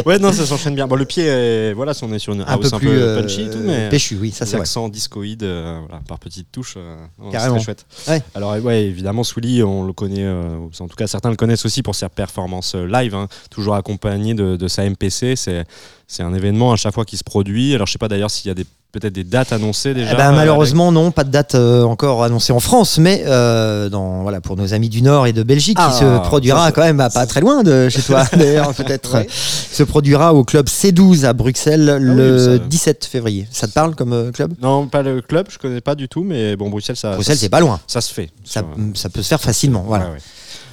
ouais, 0.07 0.17
non, 0.19 0.31
ça 0.33 0.45
s'enchaîne 0.45 0.73
bien. 0.75 0.87
Bon, 0.87 0.95
le 0.95 1.05
pied, 1.05 1.23
est- 1.25 1.73
voilà, 1.73 1.93
si 1.93 2.03
on 2.03 2.11
est 2.13 2.19
sur 2.19 2.33
une 2.33 2.41
Un 2.41 2.45
house 2.45 2.69
peu 2.71 2.75
un 2.75 2.79
plus 2.79 2.87
peu 2.89 2.93
euh, 3.01 3.21
punchy 3.21 3.41
et 3.43 3.49
tout, 3.49 3.59
mais 3.63 3.89
péchu, 3.89 4.17
oui, 4.19 4.31
ça 4.31 4.45
c'est 4.45 4.57
l'accent 4.57 4.89
discoïde, 4.89 5.43
euh, 5.43 5.79
voilà, 5.87 6.01
par 6.07 6.17
petites 6.19 6.51
touches, 6.51 6.73
euh, 6.77 6.95
c'est 7.31 7.37
très 7.37 7.59
chouette. 7.59 7.85
Ouais. 8.07 8.21
Alors, 8.33 8.55
ouais, 8.57 8.85
évidemment, 8.85 9.23
Swilly, 9.23 9.61
on 9.63 9.83
le 9.83 9.93
connaît, 9.93 10.23
euh, 10.25 10.57
en 10.79 10.87
tout 10.87 10.95
cas, 10.95 11.05
certains 11.07 11.29
le 11.29 11.35
connaissent 11.35 11.65
aussi 11.65 11.83
pour 11.83 11.93
ses 11.95 12.09
performances 12.09 12.73
euh, 12.75 12.85
live, 12.87 13.13
hein, 13.13 13.27
toujours 13.51 13.75
accompagné 13.75 14.33
de, 14.33 14.55
de 14.55 14.67
sa 14.67 14.89
MPC. 14.89 15.35
C'est, 15.35 15.63
c'est 16.07 16.23
un 16.23 16.33
événement 16.33 16.73
à 16.73 16.75
chaque 16.75 16.93
fois 16.93 17.05
qui 17.05 17.17
se 17.17 17.23
produit. 17.23 17.75
Alors, 17.75 17.85
je 17.87 17.91
sais 17.93 17.99
pas 17.99 18.07
d'ailleurs 18.07 18.31
s'il 18.31 18.47
y 18.47 18.51
a 18.51 18.55
des, 18.55 18.65
peut-être 18.91 19.13
des 19.13 19.23
dates 19.31 19.51
annoncées 19.51 19.95
déjà. 19.95 20.11
Eh 20.13 20.15
ben, 20.15 20.31
euh, 20.31 20.35
malheureusement, 20.35 20.91
non, 20.91 21.09
pas 21.09 21.23
de 21.23 21.31
date 21.31 21.55
euh, 21.55 21.83
encore 21.83 22.23
annoncée 22.23 22.53
en 22.53 22.59
France, 22.59 22.99
mais 22.99 23.23
euh, 23.25 23.89
dans, 23.89 24.21
voilà, 24.21 24.41
pour 24.41 24.55
nos 24.57 24.73
amis 24.75 24.89
du 24.89 25.01
Nord 25.01 25.25
et 25.25 25.33
de 25.33 25.41
Belgique, 25.41 25.77
Ah, 25.79 25.89
qui 25.91 25.99
se 25.99 26.19
produira 26.19 26.65
ça, 26.65 26.71
quand 26.71 26.81
même 26.83 26.97
pas 26.97 27.25
très 27.25 27.41
loin 27.41 27.63
de 27.63 27.89
chez 27.89 28.01
toi, 28.03 28.23
d'ailleurs, 28.37 28.73
peut-être, 28.75 29.15
Ouais. 29.15 29.27
se 29.29 29.81
produira 29.83 30.33
au 30.35 30.43
club 30.43 30.67
C12 30.67 31.25
à 31.25 31.33
Bruxelles 31.33 31.97
le 31.99 32.35
oui, 32.53 32.59
ça- 32.59 32.65
17 32.67 33.05
février. 33.05 33.47
Ça 33.51 33.67
te 33.67 33.73
parle 33.73 33.95
comme 33.95 34.31
club? 34.31 34.53
Non, 34.61 34.85
pas 34.87 35.01
le 35.01 35.21
club, 35.21 35.47
je 35.49 35.57
connais 35.57 35.81
pas 35.81 35.95
du 35.95 36.07
tout, 36.07 36.23
mais 36.23 36.55
bon, 36.55 36.69
Bruxelles, 36.69 36.95
ça, 36.97 37.13
Bruxelles, 37.13 37.37
c'est 37.37 37.49
pas 37.49 37.59
loin. 37.61 37.79
ça 37.87 38.01
se 38.01 38.13
fait. 38.13 38.29
Ça, 38.43 38.61
ça 38.93 39.09
peut 39.09 39.21
se 39.23 39.27
faire 39.29 39.41
facilement. 39.41 39.83
Voilà. 39.87 40.05
Ouais, 40.05 40.11
ouais. 40.11 40.17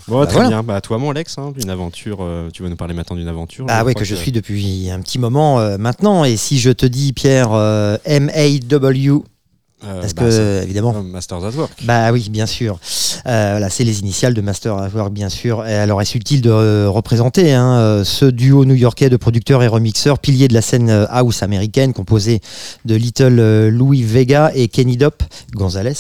Bon, 0.09 0.21
Bah, 0.21 0.27
très 0.27 0.35
voilà. 0.37 0.49
bien. 0.49 0.63
Bah, 0.63 0.81
toi, 0.81 0.99
mon 0.99 1.11
Lex, 1.13 1.37
hein, 1.39 1.53
une 1.63 1.69
aventure. 1.71 2.19
euh, 2.23 2.49
tu 2.53 2.63
veux 2.63 2.69
nous 2.69 2.77
parler 2.77 2.95
maintenant 2.95 3.15
d'une 3.17 3.29
aventure 3.29 3.67
Ah 3.69 3.81
crois 3.81 3.95
que 3.95 4.05
je 4.05 4.15
suis 4.15 4.33
depuis 4.33 4.91
un 4.91 5.01
petit 5.01 5.19
moment 5.19 5.61
euh, 5.61 5.77
maintenant. 5.79 6.25
Et 6.25 6.37
si 6.37 6.59
je 6.59 6.71
te 6.71 6.87
dis, 6.87 7.13
Pierre, 7.13 7.51
euh, 7.53 7.99
M-A-W, 8.05 9.23
euh, 9.85 10.03
est-ce 10.03 10.15
bah, 10.15 10.23
que, 10.23 10.63
évidemment, 10.65 10.93
Masters 11.05 11.45
at 11.45 11.51
Work. 11.51 11.85
Bah 11.85 12.11
oui, 12.11 12.29
bien 12.31 12.47
sûr. 12.47 12.81
Euh, 13.27 13.51
voilà, 13.53 13.71
c'est 13.71 13.85
les 13.85 14.01
initiales 14.01 14.35
de 14.35 14.41
Master 14.41 14.77
at 14.77 14.89
Work, 14.89 15.13
bien 15.13 15.29
sûr. 15.29 15.65
Et 15.67 15.75
alors, 15.75 16.03
est-ce 16.03 16.17
utile 16.17 16.41
de 16.41 16.51
euh, 16.51 16.89
représenter 16.89 17.53
hein, 17.53 17.79
euh, 17.79 18.05
ce 18.05 18.25
duo 18.25 18.65
new-yorkais 18.65 19.09
de 19.09 19.17
producteurs 19.17 19.63
et 19.63 19.69
remixeurs, 19.69 20.19
pilier 20.19 20.49
de 20.49 20.55
la 20.55 20.63
scène 20.63 20.91
house 21.11 21.45
américaine, 21.45 21.93
composé 21.93 22.41
de 22.87 22.97
Little 22.97 23.69
Louis 23.69 24.03
Vega 24.03 24.51
et 24.55 24.67
Kenny 24.67 24.97
Dopp 24.97 25.23
Gonzalez, 25.55 25.93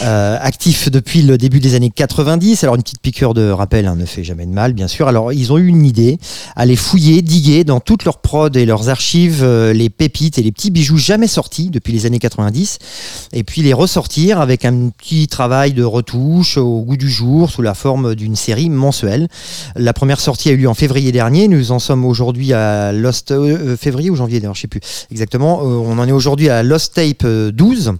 euh, 0.00 0.38
actif 0.40 0.90
depuis 0.90 1.20
le 1.20 1.36
début 1.36 1.60
des 1.60 1.74
années 1.74 1.90
90. 1.90 2.64
Alors, 2.64 2.76
une 2.76 2.82
petite 2.82 3.02
piqûre 3.02 3.34
de 3.34 3.50
rappel 3.50 3.86
hein, 3.86 3.96
ne 3.96 4.06
fait 4.06 4.24
jamais 4.24 4.46
de 4.46 4.52
mal, 4.52 4.72
bien 4.72 4.88
sûr. 4.88 5.06
Alors, 5.06 5.34
ils 5.34 5.52
ont 5.52 5.58
eu 5.58 5.66
une 5.66 5.84
idée, 5.84 6.18
aller 6.56 6.76
fouiller, 6.76 7.20
diguer 7.20 7.64
dans 7.64 7.80
toutes 7.80 8.04
leurs 8.06 8.22
prods 8.22 8.48
et 8.54 8.64
leurs 8.64 8.88
archives 8.88 9.44
les 9.44 9.90
pépites 9.90 10.38
et 10.38 10.42
les 10.42 10.52
petits 10.52 10.70
bijoux 10.70 10.96
jamais 10.96 11.26
sortis 11.26 11.68
depuis 11.68 11.92
les 11.92 12.06
années 12.06 12.18
90 12.18 12.78
et 13.32 13.44
puis 13.44 13.62
les 13.62 13.72
ressortir 13.72 14.40
avec 14.40 14.64
un 14.64 14.90
petit 14.90 15.28
travail 15.28 15.72
de 15.72 15.84
retouche 15.84 16.56
au 16.56 16.80
goût 16.82 16.96
du 16.96 17.10
jour 17.10 17.50
sous 17.50 17.62
la 17.62 17.74
forme 17.74 18.14
d'une 18.14 18.36
série 18.36 18.70
mensuelle. 18.70 19.28
La 19.76 19.92
première 19.92 20.20
sortie 20.20 20.48
a 20.48 20.52
eu 20.52 20.56
lieu 20.56 20.68
en 20.68 20.74
février 20.74 21.12
dernier. 21.12 21.48
Nous 21.48 21.72
en 21.72 21.78
sommes 21.78 22.04
aujourd'hui 22.04 22.52
à 22.52 22.92
Lost 22.92 23.30
euh, 23.30 23.72
euh, 23.72 23.76
février 23.76 24.10
ou 24.10 24.16
janvier 24.16 24.40
sais 24.62 24.68
plus 24.68 24.80
exactement. 25.10 25.60
Euh, 25.62 25.64
on 25.64 25.98
en 25.98 26.08
est 26.08 26.12
aujourd'hui 26.12 26.48
à 26.48 26.62
Lost 26.62 26.94
Tape 26.94 27.24
euh, 27.24 27.50
12 27.52 27.92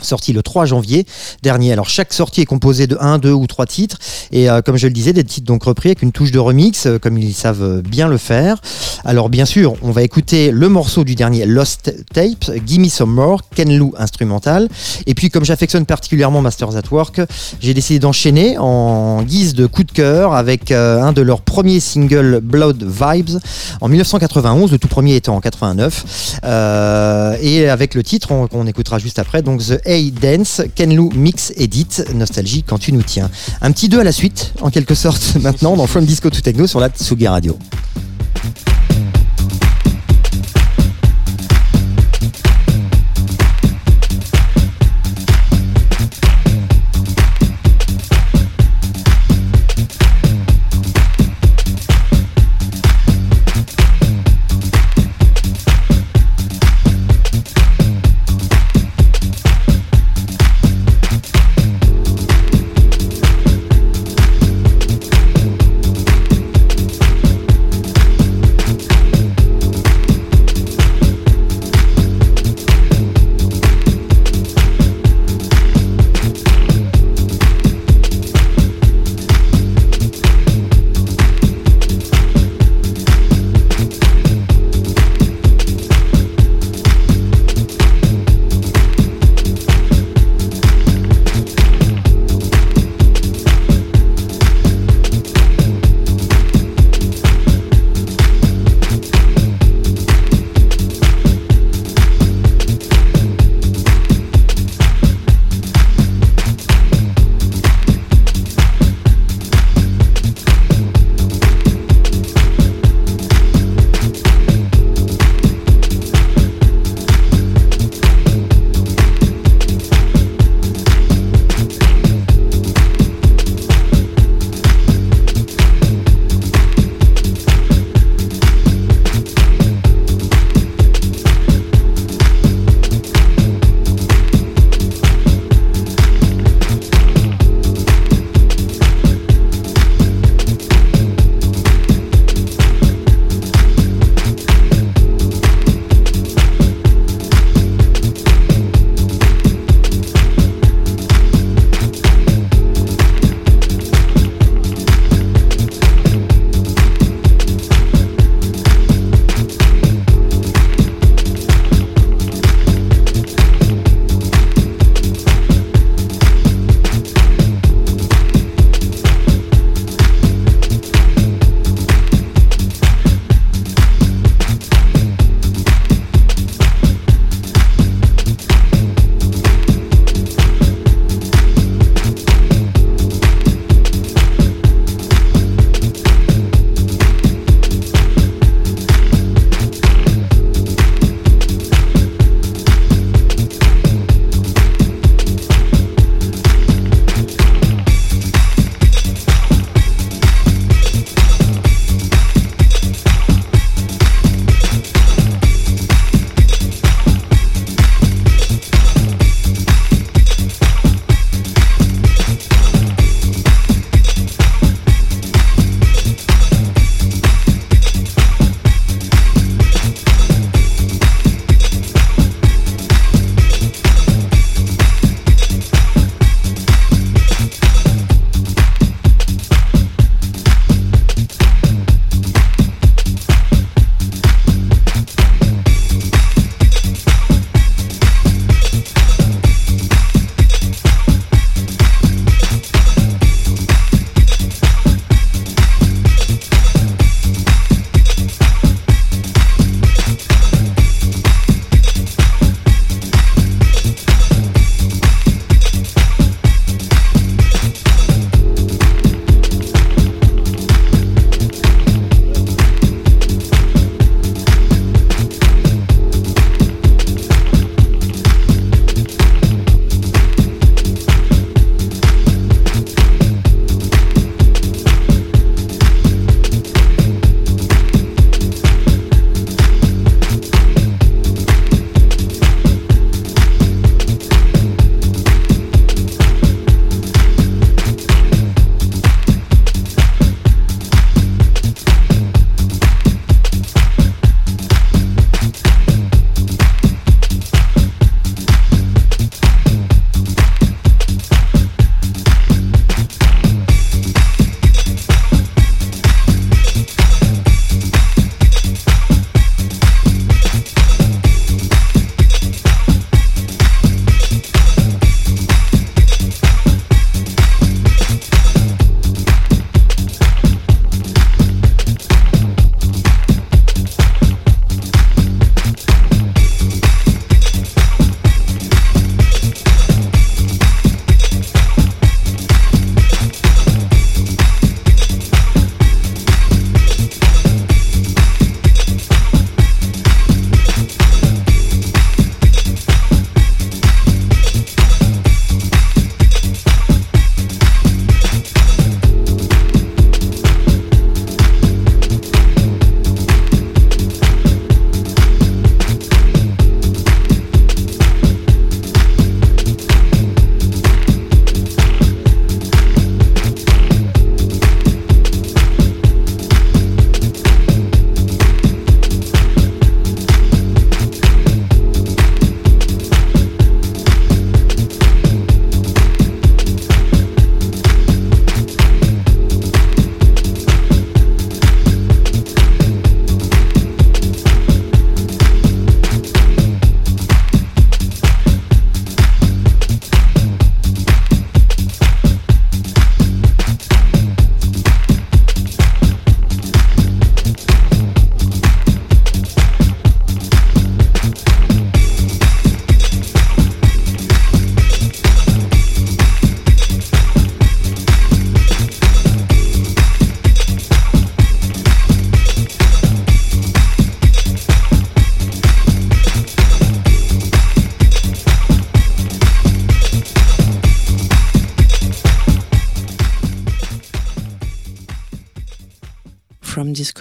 sorti 0.00 0.32
le 0.32 0.42
3 0.42 0.64
janvier 0.64 1.06
dernier. 1.42 1.72
Alors 1.72 1.88
chaque 1.88 2.12
sortie 2.12 2.40
est 2.40 2.46
composée 2.46 2.86
de 2.86 2.96
1, 2.98 3.18
2 3.18 3.30
ou 3.32 3.46
3 3.46 3.66
titres 3.66 3.98
et 4.32 4.48
euh, 4.48 4.62
comme 4.62 4.76
je 4.76 4.86
le 4.86 4.92
disais 4.92 5.12
des 5.12 5.22
titres 5.24 5.46
donc 5.46 5.64
repris 5.64 5.90
avec 5.90 6.02
une 6.02 6.12
touche 6.12 6.30
de 6.30 6.38
remix 6.38 6.86
euh, 6.86 6.98
comme 6.98 7.18
ils 7.18 7.34
savent 7.34 7.82
bien 7.82 8.08
le 8.08 8.16
faire. 8.16 8.60
Alors 9.04 9.28
bien 9.28 9.44
sûr, 9.44 9.74
on 9.82 9.90
va 9.90 10.02
écouter 10.02 10.50
le 10.50 10.68
morceau 10.68 11.04
du 11.04 11.14
dernier 11.14 11.44
Lost 11.44 11.94
Tapes, 12.14 12.50
Gimme 12.66 12.88
Some 12.88 13.12
More, 13.12 13.42
Ken 13.54 13.76
Lou 13.76 13.92
instrumental 13.98 14.68
et 15.06 15.14
puis 15.14 15.28
comme 15.30 15.44
j'affectionne 15.44 15.84
particulièrement 15.86 16.40
Masters 16.40 16.76
at 16.76 16.82
Work, 16.90 17.20
j'ai 17.60 17.74
décidé 17.74 17.98
d'enchaîner 17.98 18.56
en 18.58 19.22
guise 19.22 19.54
de 19.54 19.66
coup 19.66 19.84
de 19.84 19.92
cœur 19.92 20.34
avec 20.34 20.70
euh, 20.70 21.02
un 21.02 21.12
de 21.12 21.20
leurs 21.22 21.42
premiers 21.42 21.80
singles 21.80 22.40
Blood 22.42 22.82
Vibes 22.82 23.38
en 23.80 23.88
1991, 23.88 24.72
le 24.72 24.78
tout 24.78 24.88
premier 24.88 25.16
étant 25.16 25.36
en 25.36 25.40
89 25.40 26.40
euh, 26.44 27.36
et 27.40 27.68
avec 27.68 27.94
le 27.94 28.02
titre 28.02 28.30
on- 28.32 28.46
qu'on 28.46 28.66
écoutera 28.66 28.98
juste 28.98 29.18
après 29.18 29.42
donc 29.42 29.60
The 29.62 29.80
A 29.86 30.10
Dance 30.10 30.62
Ken 30.74 30.94
Lou 30.94 31.10
Mix 31.14 31.52
Edit 31.56 32.02
Nostalgie 32.14 32.62
quand 32.62 32.78
tu 32.78 32.92
nous 32.92 33.02
tiens. 33.02 33.30
Un 33.60 33.72
petit 33.72 33.88
2 33.88 34.00
à 34.00 34.04
la 34.04 34.12
suite 34.12 34.52
en 34.60 34.70
quelque 34.70 34.94
sorte 34.94 35.36
maintenant 35.40 35.76
dans 35.76 35.86
From 35.86 36.04
Disco 36.04 36.30
to 36.30 36.40
Techno 36.40 36.66
sur 36.66 36.80
la 36.80 36.88
Tsugi 36.88 37.28
Radio. 37.28 37.58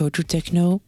From 0.01 0.09
Disco 0.09 0.23
to 0.23 0.27
Techno, 0.27 0.81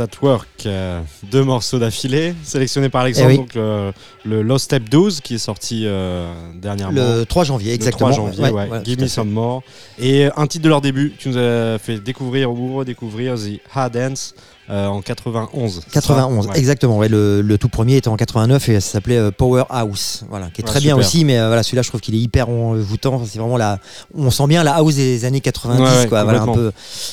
Masters 0.00 0.04
at 0.22 0.26
Work, 0.26 0.48
euh, 0.66 1.00
deux 1.30 1.44
morceaux 1.44 1.78
d'affilée, 1.78 2.34
sélectionnés 2.42 2.88
par 2.88 3.02
Alexandre, 3.02 3.28
Eh 3.30 3.32
oui. 3.32 3.38
donc 3.38 3.54
le, 3.54 3.92
le 4.24 4.42
Lost 4.42 4.66
Step 4.66 4.88
12 4.88 5.20
qui 5.20 5.34
est 5.34 5.38
sorti 5.38 5.82
euh, 5.86 6.32
dernièrement. 6.54 6.94
Le 7.18 7.24
3 7.24 7.44
janvier, 7.44 7.70
Le 7.70 7.74
exactement. 7.74 8.10
3 8.10 8.24
janvier, 8.30 8.50
Ouais, 8.50 8.68
Give 8.84 9.00
Me. 9.00 9.06
Some 9.06 9.30
More. 9.30 9.62
Et 9.98 10.28
un 10.36 10.46
titre 10.46 10.64
de 10.64 10.68
leur 10.68 10.80
début, 10.80 11.12
tu 11.18 11.28
nous 11.28 11.36
as 11.38 11.78
fait 11.78 11.98
découvrir 11.98 12.50
ou 12.52 12.76
redécouvrir 12.76 13.34
The 13.36 13.60
Hard 13.74 13.92
Dance 13.94 14.34
euh, 14.70 14.86
en 14.86 15.02
91. 15.02 15.74
c'est 15.74 15.80
ça 15.80 16.00
91, 16.00 16.46
Ouais. 16.46 16.58
exactement. 16.58 16.98
Ouais, 16.98 17.08
le, 17.08 17.42
le 17.42 17.58
tout 17.58 17.68
premier 17.68 17.96
était 17.96 18.08
en 18.08 18.16
89 18.16 18.68
et 18.68 18.80
ça 18.80 18.92
s'appelait 18.92 19.18
euh, 19.18 19.30
Powerhouse, 19.30 20.24
voilà, 20.30 20.50
qui 20.50 20.60
est 20.60 20.64
très 20.64 20.80
bien 20.80 20.96
aussi. 20.96 21.24
Mais 21.24 21.38
euh, 21.38 21.48
voilà, 21.48 21.62
celui-là, 21.62 21.82
je 21.82 21.88
trouve 21.88 22.00
qu'il 22.00 22.14
est 22.14 22.18
hyper 22.20 22.48
envoûtant. 22.48 23.22
C'est 23.26 23.38
vraiment 23.38 23.56
la, 23.56 23.78
on 24.14 24.30
sent 24.30 24.46
bien 24.46 24.62
la 24.62 24.74
house 24.76 24.94
des 24.94 25.24
années 25.24 25.40
90, 25.40 25.80
Ouais, 25.82 25.88
ouais, 25.88 26.06
quoi. 26.08 26.24
Voilà, 26.24 26.42
un 26.42 26.46
peu 26.52 26.70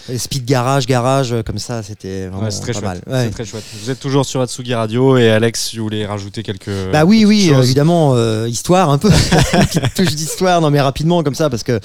euh, 0.09 0.17
speed 0.17 0.45
garage, 0.45 0.85
garage, 0.85 1.33
euh, 1.33 1.43
comme 1.43 1.57
ça. 1.57 1.83
C'était 1.83 2.27
vraiment 2.27 2.49
très 2.49 2.73
pas 2.73 2.79
chouette. 2.79 2.83
mal. 2.83 3.01
Ouais. 3.07 3.23
C'est 3.25 3.31
très 3.31 3.45
chouette. 3.45 3.63
Vous 3.83 3.89
êtes 3.89 3.99
toujours 3.99 4.25
sur 4.25 4.41
Atsugi 4.41 4.73
Radio 4.73 5.17
et 5.17 5.29
Alex, 5.29 5.69
si 5.69 5.77
vous 5.77 5.83
voulez 5.83 6.05
rajouter 6.05 6.43
quelques. 6.43 6.69
Bah 6.93 7.03
oui, 7.05 7.25
oui, 7.25 7.49
euh, 7.51 7.55
choses. 7.55 7.65
évidemment, 7.65 8.13
euh, 8.15 8.47
histoire 8.47 8.89
un 8.89 8.97
peu, 8.97 9.09
touche 9.95 10.15
d'histoire, 10.15 10.61
non 10.61 10.69
mais 10.69 10.81
rapidement 10.81 11.23
comme 11.23 11.35
ça, 11.35 11.49
parce 11.49 11.63
que 11.63 11.79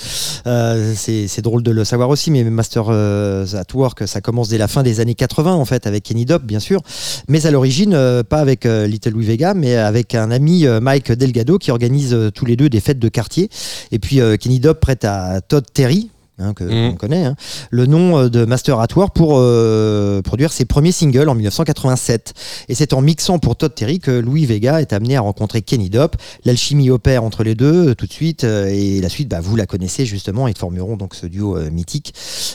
euh, 0.47 0.93
c'est 0.97 1.27
c'est 1.29 1.43
drôle 1.43 1.63
de 1.63 1.71
le 1.71 1.85
savoir 1.85 2.09
aussi, 2.09 2.31
mais 2.31 2.45
Master 2.45 2.85
euh, 2.89 3.47
at 3.55 3.65
Work, 3.75 4.07
ça 4.07 4.21
commence 4.21 4.49
dès 4.49 4.59
la 4.59 4.69
fin 4.69 4.83
des 4.83 5.01
années 5.01 5.15
80 5.15 5.54
en 5.59 5.65
fait, 5.65 5.87
avec 5.87 6.05
Kenny 6.05 6.25
Dope 6.25 6.45
bien 6.45 6.61
sûr, 6.61 6.81
mais 7.29 7.47
à 7.47 7.51
l'origine, 7.51 7.95
euh, 7.95 8.23
pas 8.23 8.39
avec 8.39 8.67
euh, 8.67 8.87
Little 8.87 9.11
Louis 9.11 9.25
Vega, 9.25 9.55
mais 9.55 9.77
avec 9.77 10.15
un 10.15 10.31
ami 10.31 10.67
euh, 10.67 10.81
Mike 10.81 11.13
Delgado 11.13 11.59
qui 11.59 11.71
organise 11.71 12.17
tous 12.35 12.47
les 12.47 12.57
deux 12.57 12.69
des 12.69 12.81
fêtes 12.81 12.99
de 12.99 13.09
quartier, 13.09 13.49
et 13.91 13.99
puis 13.99 14.21
Kenny 14.41 14.61
Dope 14.61 14.81
prête 14.81 15.05
à 15.05 15.41
Todd 15.41 15.65
Terry, 15.73 16.11
hein, 16.39 16.53
que 16.55 16.65
on 16.65 16.95
connaît, 16.95 17.25
hein, 17.25 17.37
le 17.71 17.87
nom 17.87 18.19
euh, 18.19 18.29
de 18.29 18.45
Master 18.45 18.81
at 18.81 18.89
Work 18.97 19.15
pour 19.15 19.35
euh, 19.37 20.23
produire 20.23 20.53
ses 20.53 20.65
premiers 20.65 20.93
singles 20.93 21.29
en 21.29 21.35
1987. 21.35 22.35
Et 22.69 22.75
c'est 22.75 22.93
en 22.93 23.01
mixant 23.01 23.39
pour 23.39 23.57
Todd 23.57 23.75
Terry 23.75 24.01
que 24.01 24.11
Louis 24.11 24.47
Vega 24.47 24.81
est 24.81 24.93
amené 24.93 25.17
à 25.17 25.21
rencontrer 25.21 25.63
Kenny 25.63 25.91
Dope. 25.91 26.17
L'alchimie 26.45 26.91
opère 26.91 27.25
entre 27.25 27.45
les 27.45 27.55
deux 27.55 27.91
euh, 27.91 27.95
tout 27.95 28.07
de 28.07 28.13
suite, 28.13 28.45
euh, 28.45 28.67
et 28.67 29.01
la 29.01 29.09
suite, 29.09 29.29
bah, 29.29 29.41
vous 29.41 29.57
la 29.57 29.67
connaissez 29.67 30.07
justement, 30.07 30.49
ils 30.49 30.57
formeront 30.57 30.97
donc 30.97 31.15
ce 31.15 31.27
duo 31.27 31.59
mythique, 31.71 32.15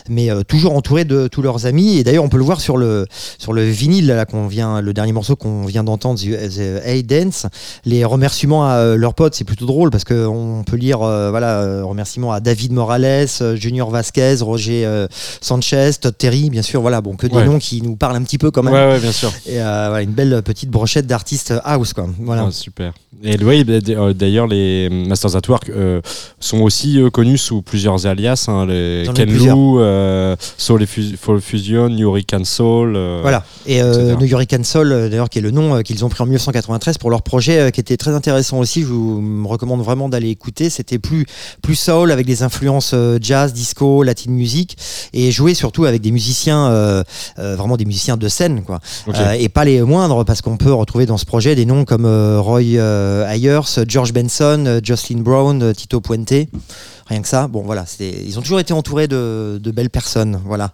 mais 0.09 0.29
toujours 0.45 0.73
entouré 0.73 1.05
de 1.05 1.27
tous 1.27 1.41
leurs 1.41 1.65
amis. 1.65 1.97
Et 1.97 2.03
d'ailleurs, 2.03 2.23
on 2.23 2.29
peut 2.29 2.37
le 2.37 2.43
voir 2.43 2.61
sur 2.61 2.77
le 2.77 3.05
sur 3.37 3.53
le 3.53 3.63
vinyle 3.63 4.07
là 4.07 4.25
qu'on 4.25 4.47
vient, 4.47 4.81
le 4.81 4.93
dernier 4.93 5.13
morceau 5.13 5.35
qu'on 5.35 5.65
vient 5.65 5.83
d'entendre, 5.83 6.19
The, 6.19 6.49
The 6.49 6.85
Hey 6.85 7.03
Dance. 7.03 7.45
Les 7.85 8.03
remerciements 8.05 8.65
à 8.65 8.95
leurs 8.95 9.13
potes, 9.13 9.35
c'est 9.35 9.43
plutôt 9.43 9.65
drôle 9.65 9.89
parce 9.89 10.03
que 10.03 10.25
on 10.25 10.63
peut 10.63 10.75
lire, 10.75 10.99
voilà, 10.99 11.83
remerciements 11.83 12.31
à 12.31 12.39
David 12.39 12.73
Morales, 12.73 13.27
Junior 13.69 13.89
Vasquez, 13.91 14.35
Roger 14.41 14.85
euh, 14.85 15.07
Sanchez, 15.41 15.91
Todd 16.01 16.15
Terry, 16.17 16.49
bien 16.49 16.61
sûr, 16.63 16.81
voilà, 16.81 17.01
bon, 17.01 17.15
que 17.15 17.27
des 17.27 17.35
Ouais. 17.35 17.45
noms 17.45 17.59
qui 17.59 17.81
nous 17.81 17.95
parlent 17.95 18.15
un 18.15 18.23
petit 18.23 18.37
peu 18.39 18.49
quand 18.51 18.63
même. 18.63 18.73
Ouais, 18.73 18.87
ouais, 18.93 18.99
bien 18.99 19.11
sûr. 19.11 19.31
Et 19.45 19.61
euh, 19.61 19.85
voilà, 19.89 20.01
une 20.03 20.11
belle 20.11 20.41
petite 20.43 20.69
brochette 20.69 21.05
d'artistes 21.07 21.53
house, 21.63 21.93
quoi. 21.93 22.07
Voilà. 22.19 22.49
Super. 22.51 22.93
Et 23.23 23.37
oui, 23.43 23.63
bah, 23.63 23.73
euh, 23.89 24.13
d'ailleurs, 24.13 24.47
les 24.47 24.89
Masters 24.89 25.35
at 25.35 25.41
Work 25.47 25.69
sont 26.39 26.59
aussi 26.61 26.99
connus 27.13 27.37
sous 27.37 27.61
plusieurs 27.61 28.05
alias. 28.07 28.45
hein, 28.47 28.65
les 28.65 29.03
Ken. 29.13 29.29
Lou, 29.31 29.79
Soul, 30.57 30.85
Fus- 30.87 31.15
Soul 31.23 31.41
Fusion, 31.41 31.89
Hurricane 31.89 32.45
Soul. 32.45 32.97
Voilà. 33.21 33.43
Et. 33.67 33.81
New 33.81 34.25
Hurricane 34.25 34.63
Soul, 34.63 34.89
d'ailleurs, 35.09 35.29
qui 35.29 35.39
est 35.39 35.41
le 35.41 35.51
nom 35.51 35.81
qu'ils 35.83 36.03
ont 36.03 36.09
pris 36.09 36.21
en 36.23 36.25
1993 36.25 36.97
pour 36.97 37.09
leur 37.09 37.21
projet, 37.21 37.71
qui 37.71 37.79
était 37.79 37.97
très 37.97 38.11
intéressant 38.11 38.57
aussi. 38.59 38.81
Je 38.81 38.87
vous 38.87 39.47
recommande 39.47 39.81
vraiment 39.81 40.09
d'aller 40.09 40.29
écouter. 40.29 40.69
C'était 40.69 40.97
plus 40.99 41.25
plus 41.61 41.75
soul 41.75 42.11
avec 42.11 42.25
des 42.25 42.43
influences 42.43 42.95
jazz, 43.21 43.53
disco, 43.59 44.03
latin 44.03 44.31
music, 44.31 44.77
et 45.13 45.31
jouer 45.31 45.53
surtout 45.53 45.85
avec 45.85 46.01
des 46.01 46.11
musiciens, 46.11 46.67
euh, 46.67 47.03
euh, 47.39 47.55
vraiment 47.55 47.75
des 47.75 47.85
musiciens 47.85 48.15
de 48.15 48.27
scène, 48.29 48.63
quoi. 48.63 48.79
Euh, 49.09 49.33
et 49.33 49.49
pas 49.49 49.65
les 49.65 49.81
moindres, 49.81 50.23
parce 50.23 50.41
qu'on 50.41 50.57
peut 50.57 50.73
retrouver 50.73 51.05
dans 51.05 51.17
ce 51.17 51.25
projet 51.25 51.55
des 51.55 51.65
noms 51.65 51.83
comme 51.83 52.05
Roy 52.05 52.79
Ayers, 53.27 53.85
George 53.87 54.13
Benson, 54.13 54.79
Jocelyn 54.83 55.21
Brown, 55.21 55.73
Tito 55.73 55.99
Puente. 55.99 56.33
Rien 57.09 57.23
que 57.23 57.27
ça. 57.27 57.47
Bon, 57.47 57.63
voilà. 57.63 57.85
Ils 57.99 58.37
ont 58.37 58.43
toujours 58.43 58.59
été 58.59 58.71
entourés 58.71 59.07
de, 59.07 59.59
de 59.61 59.71
belles 59.71 59.89
personnes. 59.89 60.39
Voilà. 60.45 60.73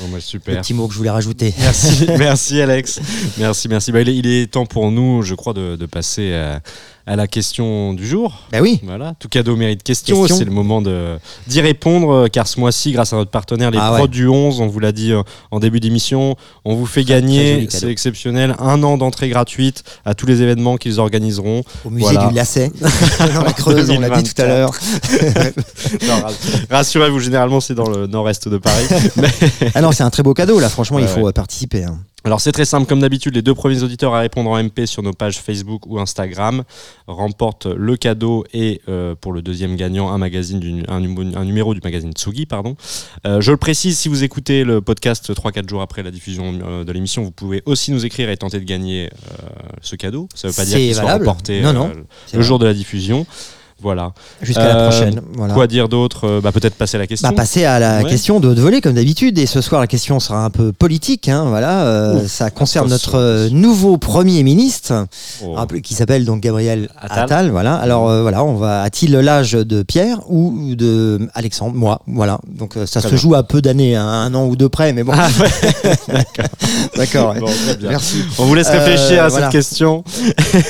Bon, 0.00 0.08
bah, 0.08 0.16
Le 0.16 0.20
super. 0.20 0.60
petit 0.60 0.74
mot 0.74 0.86
que 0.86 0.92
je 0.92 0.98
voulais 0.98 1.10
rajouter. 1.10 1.54
Merci, 1.58 2.06
merci 2.18 2.60
Alex. 2.60 3.00
Merci, 3.38 3.68
merci. 3.68 3.90
Bah, 3.90 4.02
il, 4.02 4.08
est, 4.10 4.16
il 4.16 4.26
est 4.26 4.52
temps 4.52 4.66
pour 4.66 4.90
nous, 4.90 5.22
je 5.22 5.34
crois, 5.34 5.54
de, 5.54 5.76
de 5.76 5.86
passer 5.86 6.34
à, 6.34 6.60
à 7.06 7.16
la 7.16 7.26
question 7.26 7.94
du 7.94 8.06
jour. 8.06 8.32
Ben 8.52 8.60
oui. 8.62 8.80
Voilà, 8.84 9.14
tout 9.18 9.28
cadeau 9.28 9.56
mérite 9.56 9.82
question. 9.82 10.20
Question. 10.20 10.36
C'est 10.38 10.44
le 10.44 10.50
moment 10.52 10.80
d'y 10.82 11.60
répondre, 11.60 12.10
euh, 12.12 12.26
car 12.28 12.46
ce 12.46 12.60
mois-ci, 12.60 12.92
grâce 12.92 13.12
à 13.12 13.16
notre 13.16 13.30
partenaire, 13.30 13.70
les 13.70 13.78
Ah 13.80 13.90
prods 13.94 14.02
ouais. 14.02 14.08
du 14.08 14.28
11, 14.28 14.60
on 14.60 14.66
vous 14.68 14.78
l'a 14.78 14.92
dit 14.92 15.12
euh, 15.12 15.22
en 15.50 15.58
début 15.60 15.80
d'émission, 15.80 16.36
on 16.64 16.74
vous 16.76 16.86
fait 16.86 17.04
gagner, 17.04 17.66
c'est 17.70 17.90
exceptionnel, 17.90 18.54
un 18.58 18.82
an 18.84 18.96
d'entrée 18.98 19.28
gratuite 19.28 19.82
à 20.04 20.14
tous 20.14 20.26
les 20.26 20.42
événements 20.42 20.76
qu'ils 20.76 21.00
organiseront. 21.00 21.62
Au 21.84 21.90
musée 21.90 22.04
Voilà. 22.12 22.26
du 22.28 22.34
Lacet, 22.34 22.70
dans 23.34 23.42
la 23.42 23.52
Creuse, 23.52 23.90
on 23.90 23.98
l'a 24.00 24.10
dit 24.22 24.32
tout 24.34 24.42
à 24.42 24.46
2024. 24.46 24.48
l'heure. 24.48 24.72
Rassurez-vous, 26.70 27.20
généralement, 27.20 27.60
c'est 27.60 27.74
dans 27.74 27.88
le 27.88 28.06
nord-est 28.06 28.48
de 28.48 28.58
Paris. 28.58 28.86
Ah 29.74 29.80
non, 29.80 29.92
c'est 29.92 30.02
un 30.02 30.10
très 30.10 30.22
beau 30.22 30.34
cadeau 30.34 30.58
là, 30.60 30.68
franchement, 30.68 30.96
Ouais, 30.98 31.02
il 31.04 31.08
faut 31.08 31.20
ouais. 31.20 31.32
participer. 31.32 31.84
hein. 31.84 31.98
Alors 32.24 32.40
c'est 32.40 32.52
très 32.52 32.64
simple, 32.64 32.86
comme 32.86 33.00
d'habitude, 33.00 33.34
les 33.34 33.42
deux 33.42 33.54
premiers 33.54 33.82
auditeurs 33.82 34.14
à 34.14 34.20
répondre 34.20 34.48
en 34.50 34.62
MP 34.62 34.86
sur 34.86 35.02
nos 35.02 35.12
pages 35.12 35.38
Facebook 35.40 35.86
ou 35.86 35.98
Instagram 35.98 36.62
remportent 37.08 37.66
le 37.66 37.96
cadeau 37.96 38.44
et 38.54 38.80
euh, 38.88 39.16
pour 39.20 39.32
le 39.32 39.42
deuxième 39.42 39.74
gagnant 39.74 40.10
un 40.12 40.18
magazine, 40.18 40.60
du- 40.60 40.84
un, 40.86 41.00
numéro- 41.00 41.36
un 41.36 41.44
numéro 41.44 41.74
du 41.74 41.80
magazine 41.82 42.12
Tsugi, 42.12 42.46
pardon. 42.46 42.76
Euh, 43.26 43.40
je 43.40 43.50
le 43.50 43.56
précise, 43.56 43.98
si 43.98 44.08
vous 44.08 44.22
écoutez 44.22 44.62
le 44.62 44.80
podcast 44.80 45.32
3-4 45.34 45.68
jours 45.68 45.82
après 45.82 46.04
la 46.04 46.12
diffusion 46.12 46.58
euh, 46.64 46.84
de 46.84 46.92
l'émission, 46.92 47.22
vous 47.24 47.32
pouvez 47.32 47.62
aussi 47.66 47.90
nous 47.90 48.06
écrire 48.06 48.30
et 48.30 48.36
tenter 48.36 48.60
de 48.60 48.64
gagner 48.64 49.06
euh, 49.06 49.46
ce 49.80 49.96
cadeau. 49.96 50.28
Ça 50.34 50.46
ne 50.46 50.52
veut 50.52 50.56
pas 50.56 50.64
dire 50.64 50.76
qu'il 50.78 50.94
sera 50.94 51.06
remporté 51.18 51.60
Non, 51.60 51.72
non, 51.72 51.92
le 52.38 52.42
jour 52.42 52.58
de 52.60 52.66
la 52.66 52.74
diffusion. 52.74 53.26
Voilà. 53.82 54.12
Jusqu'à 54.40 54.64
la 54.68 54.76
Euh, 54.76 54.88
prochaine. 54.88 55.20
Voilà. 55.34 55.54
Quoi 55.54 55.66
dire 55.66 55.88
d'autre 55.88 56.26
Euh, 56.28 56.40
bah, 56.40 56.52
Peut-être 56.52 56.74
passer 56.74 56.96
à 56.96 57.00
la 57.00 57.06
question. 57.06 57.28
Bah, 57.28 57.34
passer 57.34 57.64
à 57.64 57.78
la 57.78 57.98
Ouais. 58.02 58.10
question 58.10 58.38
de 58.40 58.48
volée 58.60 58.80
comme 58.80 58.94
d'habitude. 58.94 59.38
Et 59.38 59.46
ce 59.46 59.60
soir, 59.60 59.80
la 59.80 59.86
question 59.86 60.20
sera 60.20 60.44
un 60.44 60.50
peu 60.50 60.72
politique. 60.72 61.28
hein, 61.28 61.44
voilà, 61.48 61.84
euh, 61.84 62.26
ça 62.28 62.50
concerne 62.50 62.88
notre 62.88 63.48
nouveau 63.50 63.96
premier 63.98 64.42
ministre, 64.42 65.06
Oh. 65.44 65.56
qui 65.82 65.94
s'appelle 65.94 66.24
donc 66.24 66.40
Gabriel 66.40 66.88
Attal. 67.00 67.18
Attal. 67.24 67.50
voilà. 67.50 67.74
Alors 67.76 68.08
euh, 68.08 68.22
voilà, 68.22 68.44
on 68.44 68.54
va 68.56 68.82
a-t-il 68.82 69.12
l'âge 69.12 69.52
de 69.52 69.82
Pierre 69.82 70.18
ou 70.30 70.74
de 70.74 71.28
Alexandre? 71.34 71.74
Moi, 71.74 72.00
voilà. 72.06 72.38
Donc 72.48 72.74
ça 72.86 73.00
Très 73.00 73.08
se 73.10 73.14
bien. 73.14 73.16
joue 73.22 73.34
à 73.34 73.42
peu 73.42 73.60
d'années, 73.62 73.96
hein, 73.96 74.06
un 74.06 74.34
an 74.34 74.46
ou 74.46 74.56
deux 74.56 74.68
près, 74.68 74.92
mais 74.92 75.02
bon. 75.02 75.12
Ah, 75.14 75.28
ouais. 75.40 76.22
D'accord. 76.96 77.34
Bon. 77.34 77.46
Merci. 77.82 78.22
On 78.38 78.44
vous 78.44 78.54
laisse 78.54 78.68
réfléchir 78.68 79.22
Euh, 79.22 79.26
à 79.26 79.28
voilà. 79.28 79.46
cette 79.46 79.52
question. 79.52 80.04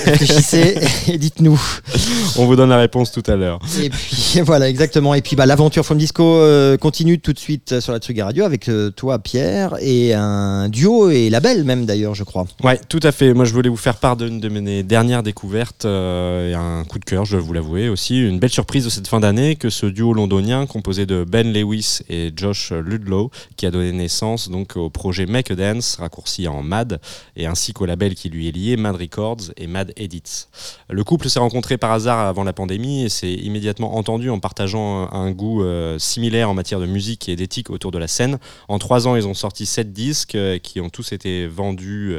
Réfléchissez 0.05 0.79
et 1.09 1.19
dites-nous. 1.19 1.61
On 2.39 2.47
vous 2.47 2.57
donne 2.57 2.71
la 2.71 2.79
réponse 2.79 3.02
tout 3.11 3.23
à 3.27 3.37
l'heure. 3.37 3.59
Et 3.81 3.91
puis 3.91 4.41
voilà, 4.45 4.69
exactement. 4.69 5.15
Et 5.15 5.23
puis 5.23 5.37
bah, 5.37 5.47
l'aventure 5.47 5.85
From 5.85 5.99
Disco 5.99 6.23
euh, 6.23 6.77
continue 6.77 7.19
tout 7.19 7.33
de 7.33 7.39
suite 7.39 7.81
sur 7.81 7.93
la 7.93 7.99
Tsugi 7.99 8.23
Radio 8.23 8.45
avec 8.45 8.69
euh, 8.69 8.91
toi, 8.91 9.19
Pierre, 9.19 9.77
et 9.81 10.15
un 10.15 10.69
duo 10.69 11.11
et 11.11 11.31
label 11.31 11.65
même 11.65 11.87
d'ailleurs, 11.87 12.15
je 12.15 12.25
crois. 12.25 12.47
Ouais, 12.63 12.79
tout 12.89 13.01
à 13.03 13.13
fait. 13.13 13.35
Moi, 13.35 13.45
je 13.45 13.53
voulais 13.53 13.69
vous 13.69 13.77
faire 13.77 13.97
part 13.97 14.17
d'une 14.17 14.41
de 14.41 14.49
mes 14.49 14.83
dernières 14.83 15.23
découvertes 15.23 15.85
euh, 15.85 16.51
et 16.51 16.55
un 16.55 16.85
coup 16.85 16.99
de 16.99 17.05
cœur, 17.05 17.25
je 17.25 17.37
dois 17.37 17.45
vous 17.45 17.53
l'avouer 17.53 17.89
aussi. 17.89 18.21
Une 18.21 18.39
belle 18.39 18.51
surprise 18.51 18.85
de 18.85 18.91
cette 18.91 19.09
fin 19.09 19.21
d'année 19.21 19.57
que 19.57 19.71
ce 19.71 19.87
duo 19.87 20.13
londonien 20.13 20.67
composé 20.67 21.07
de 21.07 21.25
Ben 21.25 21.53
Lewis 21.53 22.01
et 22.09 22.33
Josh 22.37 22.73
Ludlow 22.73 23.31
qui 23.57 23.67
a 23.67 23.71
donné 23.71 23.93
naissance 23.93 24.49
donc 24.49 24.77
au 24.77 24.91
projet 24.91 25.27
Make 25.27 25.51
a 25.51 25.55
Dance, 25.55 25.97
raccourci 25.97 26.47
en 26.47 26.63
MAD, 26.63 27.01
et 27.37 27.47
ainsi 27.47 27.73
qu'au 27.73 27.87
label 27.87 28.15
qui 28.15 28.29
lui 28.29 28.49
est 28.49 28.53
lié, 28.53 28.77
Mad 28.77 28.97
Records 28.97 29.53
et 29.57 29.67
Mad 29.67 29.93
Edits. 29.97 30.47
Le 30.89 31.05
couple 31.05 31.29
s'est 31.29 31.41
rencontré 31.41 31.79
par 31.79 31.93
hasard 31.93 32.21
avant 32.21 32.45
la 32.45 32.53
pandémie 32.53 32.92
et 33.01 33.09
s'est 33.09 33.33
immédiatement 33.33 33.97
entendu 33.97 34.31
en 34.31 34.39
partageant 34.39 35.11
un 35.13 35.31
goût 35.31 35.63
euh, 35.63 35.99
similaire 35.99 36.51
en 36.51 36.55
matière 36.55 36.81
de 36.81 36.87
musique 36.87 37.29
et 37.29 37.37
d'éthique 37.37 37.71
autour 37.71 37.91
de 37.91 37.99
la 37.99 38.09
scène. 38.09 38.39
En 38.69 38.79
trois 38.79 39.09
ans, 39.09 39.17
ils 39.17 39.27
ont 39.27 39.35
sorti 39.35 39.67
sept 39.67 39.93
disques 39.93 40.35
euh, 40.35 40.59
qui 40.59 40.81
ont 40.81 40.91
tous 40.91 41.13
été 41.13 41.47
vendus 41.47 42.17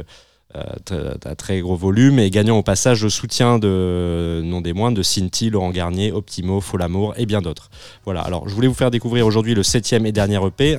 euh, 0.56 1.14
à 1.24 1.34
très 1.34 1.60
gros 1.60 1.76
volume 1.76 2.18
et 2.18 2.30
gagnant 2.30 2.58
au 2.58 2.62
passage 2.62 3.02
le 3.02 3.10
soutien 3.10 3.58
de 3.58 4.40
non 4.44 4.60
des 4.60 4.72
moindres 4.72 4.96
de 4.96 5.02
Cinti, 5.02 5.50
Laurent 5.50 5.70
Garnier, 5.70 6.12
Optimo, 6.12 6.60
Folamour 6.60 7.14
et 7.16 7.26
bien 7.26 7.42
d'autres. 7.42 7.70
Voilà, 8.04 8.20
alors 8.20 8.48
je 8.48 8.54
voulais 8.54 8.68
vous 8.68 8.74
faire 8.74 8.90
découvrir 8.90 9.26
aujourd'hui 9.26 9.54
le 9.54 9.62
septième 9.62 10.06
et 10.06 10.12
dernier 10.12 10.38
EP 10.46 10.78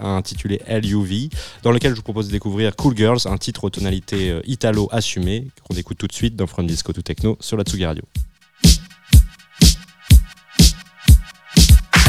intitulé 0.00 0.60
LUV 0.68 1.30
dans 1.62 1.72
lequel 1.72 1.92
je 1.92 1.96
vous 1.96 2.02
propose 2.02 2.26
de 2.26 2.32
découvrir 2.32 2.76
Cool 2.76 2.96
Girls, 2.96 3.20
un 3.26 3.38
titre 3.38 3.64
aux 3.64 3.70
tonalités 3.70 4.36
italo 4.44 4.88
assumées 4.92 5.46
qu'on 5.64 5.76
écoute 5.76 5.98
tout 5.98 6.06
de 6.06 6.12
suite 6.12 6.36
dans 6.36 6.46
From 6.46 6.66
Disco 6.66 6.92
to 6.92 7.02
Techno 7.02 7.36
sur 7.40 7.56
la 7.56 7.64
Tsugi 7.64 7.84
Radio. 7.84 8.04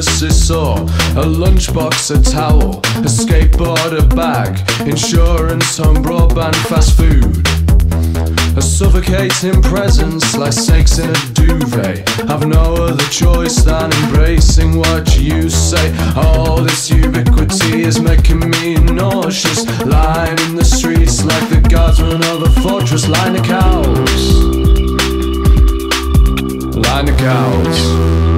Is. 0.00 0.50
A 0.50 1.24
lunchbox, 1.24 2.10
a 2.16 2.22
towel, 2.22 2.78
a 2.78 3.08
skateboard, 3.08 3.98
a 3.98 4.14
bag, 4.14 4.58
insurance, 4.88 5.76
home 5.76 5.96
broadband, 5.96 6.56
fast 6.68 6.96
food. 6.96 7.46
A 8.56 8.62
suffocating 8.62 9.62
presence 9.62 10.36
like 10.36 10.52
snakes 10.52 10.98
in 10.98 11.10
a 11.10 11.32
duvet. 11.34 12.08
Have 12.28 12.46
no 12.46 12.74
other 12.76 13.04
choice 13.10 13.56
than 13.62 13.92
embracing 14.04 14.76
what 14.76 15.18
you 15.18 15.48
say. 15.50 15.94
All 16.16 16.62
this 16.62 16.90
ubiquity 16.90 17.82
is 17.82 18.00
making 18.00 18.40
me 18.50 18.76
nauseous. 18.76 19.66
Lying 19.84 20.38
in 20.46 20.56
the 20.56 20.64
streets 20.64 21.24
like 21.24 21.48
the 21.50 21.60
guardsmen 21.68 22.22
of 22.24 22.42
a 22.42 22.60
fortress. 22.60 23.08
Line 23.08 23.36
of 23.36 23.44
cows. 23.44 24.34
Line 26.76 27.08
of 27.08 27.16
cows. 27.18 28.29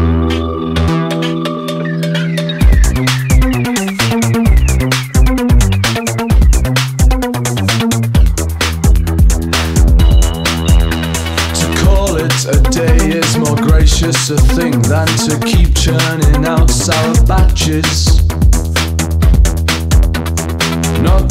Not 17.72 17.80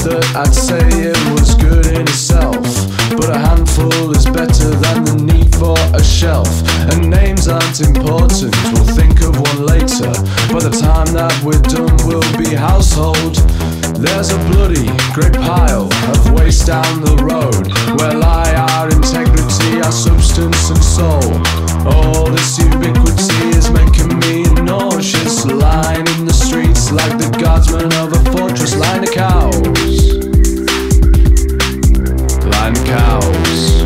that 0.10 0.26
I'd 0.34 0.50
say 0.50 0.82
it 0.82 1.22
was 1.38 1.54
good 1.54 1.86
in 1.86 2.02
itself, 2.02 2.66
but 3.14 3.30
a 3.30 3.38
handful 3.38 4.10
is 4.18 4.26
better 4.26 4.74
than 4.74 5.06
the 5.06 5.22
need 5.22 5.54
for 5.54 5.78
a 5.94 6.02
shelf. 6.02 6.50
And 6.90 7.12
names 7.12 7.48
aren't 7.48 7.82
important, 7.82 8.58
we'll 8.74 8.90
think 8.90 9.22
of 9.22 9.38
one 9.38 9.70
later. 9.70 10.10
By 10.50 10.66
the 10.66 10.74
time 10.74 11.14
that 11.14 11.30
we're 11.46 11.62
done, 11.70 11.94
we'll 12.10 12.26
be 12.42 12.56
household. 12.58 13.38
There's 14.02 14.34
a 14.34 14.40
bloody 14.50 14.90
great 15.14 15.38
pile 15.38 15.94
of 15.94 16.32
waste 16.34 16.66
down 16.66 17.06
the 17.06 17.22
road 17.22 17.70
where 18.02 18.18
lie 18.18 18.50
our 18.74 18.90
integrity, 18.90 19.78
our 19.86 19.94
substance 19.94 20.74
and 20.74 20.82
soul. 20.82 21.38
All 21.86 22.32
this 22.34 22.51
guardsmen 27.62 27.94
of 27.94 28.14
a 28.14 28.32
fortress. 28.32 28.76
Line 28.76 29.04
of 29.04 29.12
cows. 29.12 29.56
Line 32.46 32.76
of 32.76 32.86
cows. 32.86 33.82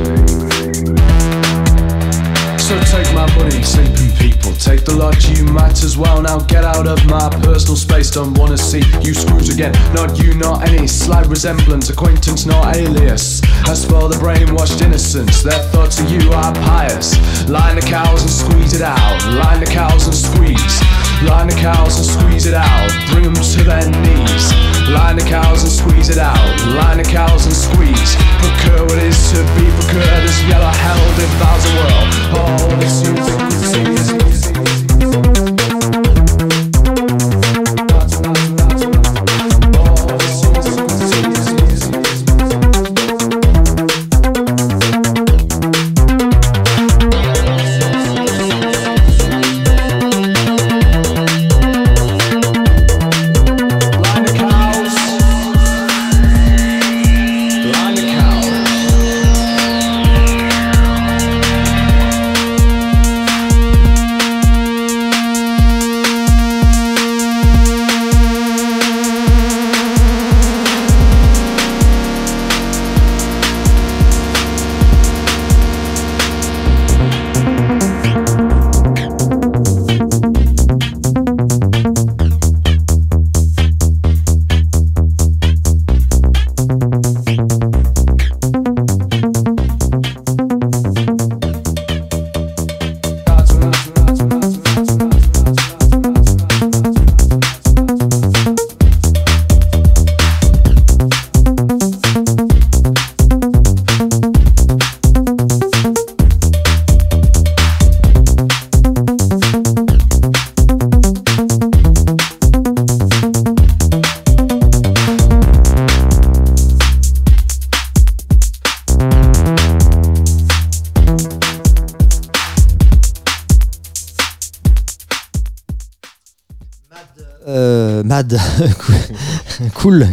So 2.62 2.80
take 2.86 3.14
my 3.14 3.28
money, 3.36 3.62
sleeping 3.64 4.12
people. 4.18 4.54
Take 4.54 4.86
the 4.86 4.96
lot, 4.96 5.28
you 5.30 5.44
might 5.46 5.84
as 5.84 5.98
well 5.98 6.22
now 6.22 6.40
get 6.40 6.64
out 6.64 6.88
of 6.88 7.06
my 7.06 7.30
personal 7.42 7.76
space. 7.76 8.10
Don't 8.12 8.34
wanna 8.38 8.58
see 8.58 8.84
you 9.02 9.14
screws 9.14 9.54
again. 9.54 9.74
Not 9.94 10.18
you, 10.18 10.34
not 10.36 10.68
any 10.68 10.88
slight 10.88 11.28
resemblance, 11.28 11.90
acquaintance, 11.90 12.46
not 12.46 12.76
alias. 12.76 13.42
As 13.68 13.86
for 13.86 14.10
the 14.10 14.16
brainwashed 14.16 14.82
innocents, 14.82 15.44
their 15.44 15.60
thoughts 15.70 16.00
of 16.00 16.10
you 16.10 16.32
are 16.32 16.54
pious. 16.54 17.18
Line 17.50 17.76
the 17.76 17.82
cows 17.82 18.22
and 18.22 18.32
squeeze 18.32 18.74
it 18.74 18.82
out. 18.82 19.26
Line 19.34 19.60
the 19.60 19.70
cows 19.70 20.08
and 20.08 20.16
squeeze. 20.16 21.05
Line 21.24 21.48
the 21.48 21.56
cows 21.56 21.98
and 21.98 22.06
squeeze 22.06 22.46
it 22.46 22.54
out. 22.54 22.92
Bring 23.12 23.24
them 23.24 23.34
to 23.34 23.64
their 23.64 23.90
knees. 24.02 24.46
Line 24.90 25.16
the 25.16 25.24
cows 25.24 25.64
and 25.64 25.72
squeeze 25.72 26.10
it 26.10 26.18
out. 26.18 26.38
Line 26.76 26.98
the 26.98 27.04
cows 27.04 27.46
and 27.46 27.56
squeeze. 27.56 28.16
Procure 28.40 28.84
what 28.84 29.00
is 29.00 29.32
to 29.32 29.40
be 29.56 29.66
procured. 29.80 30.04
Oh, 30.04 30.22
this 30.22 30.44
yellow 30.44 30.74
hell 30.84 31.04
devours 31.16 31.64
the 31.64 31.72
world. 31.80 32.08
All 32.38 32.78
this 32.78 33.08
ubiquity 33.08 34.70
is. 34.70 34.75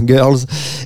Girls 0.07 0.39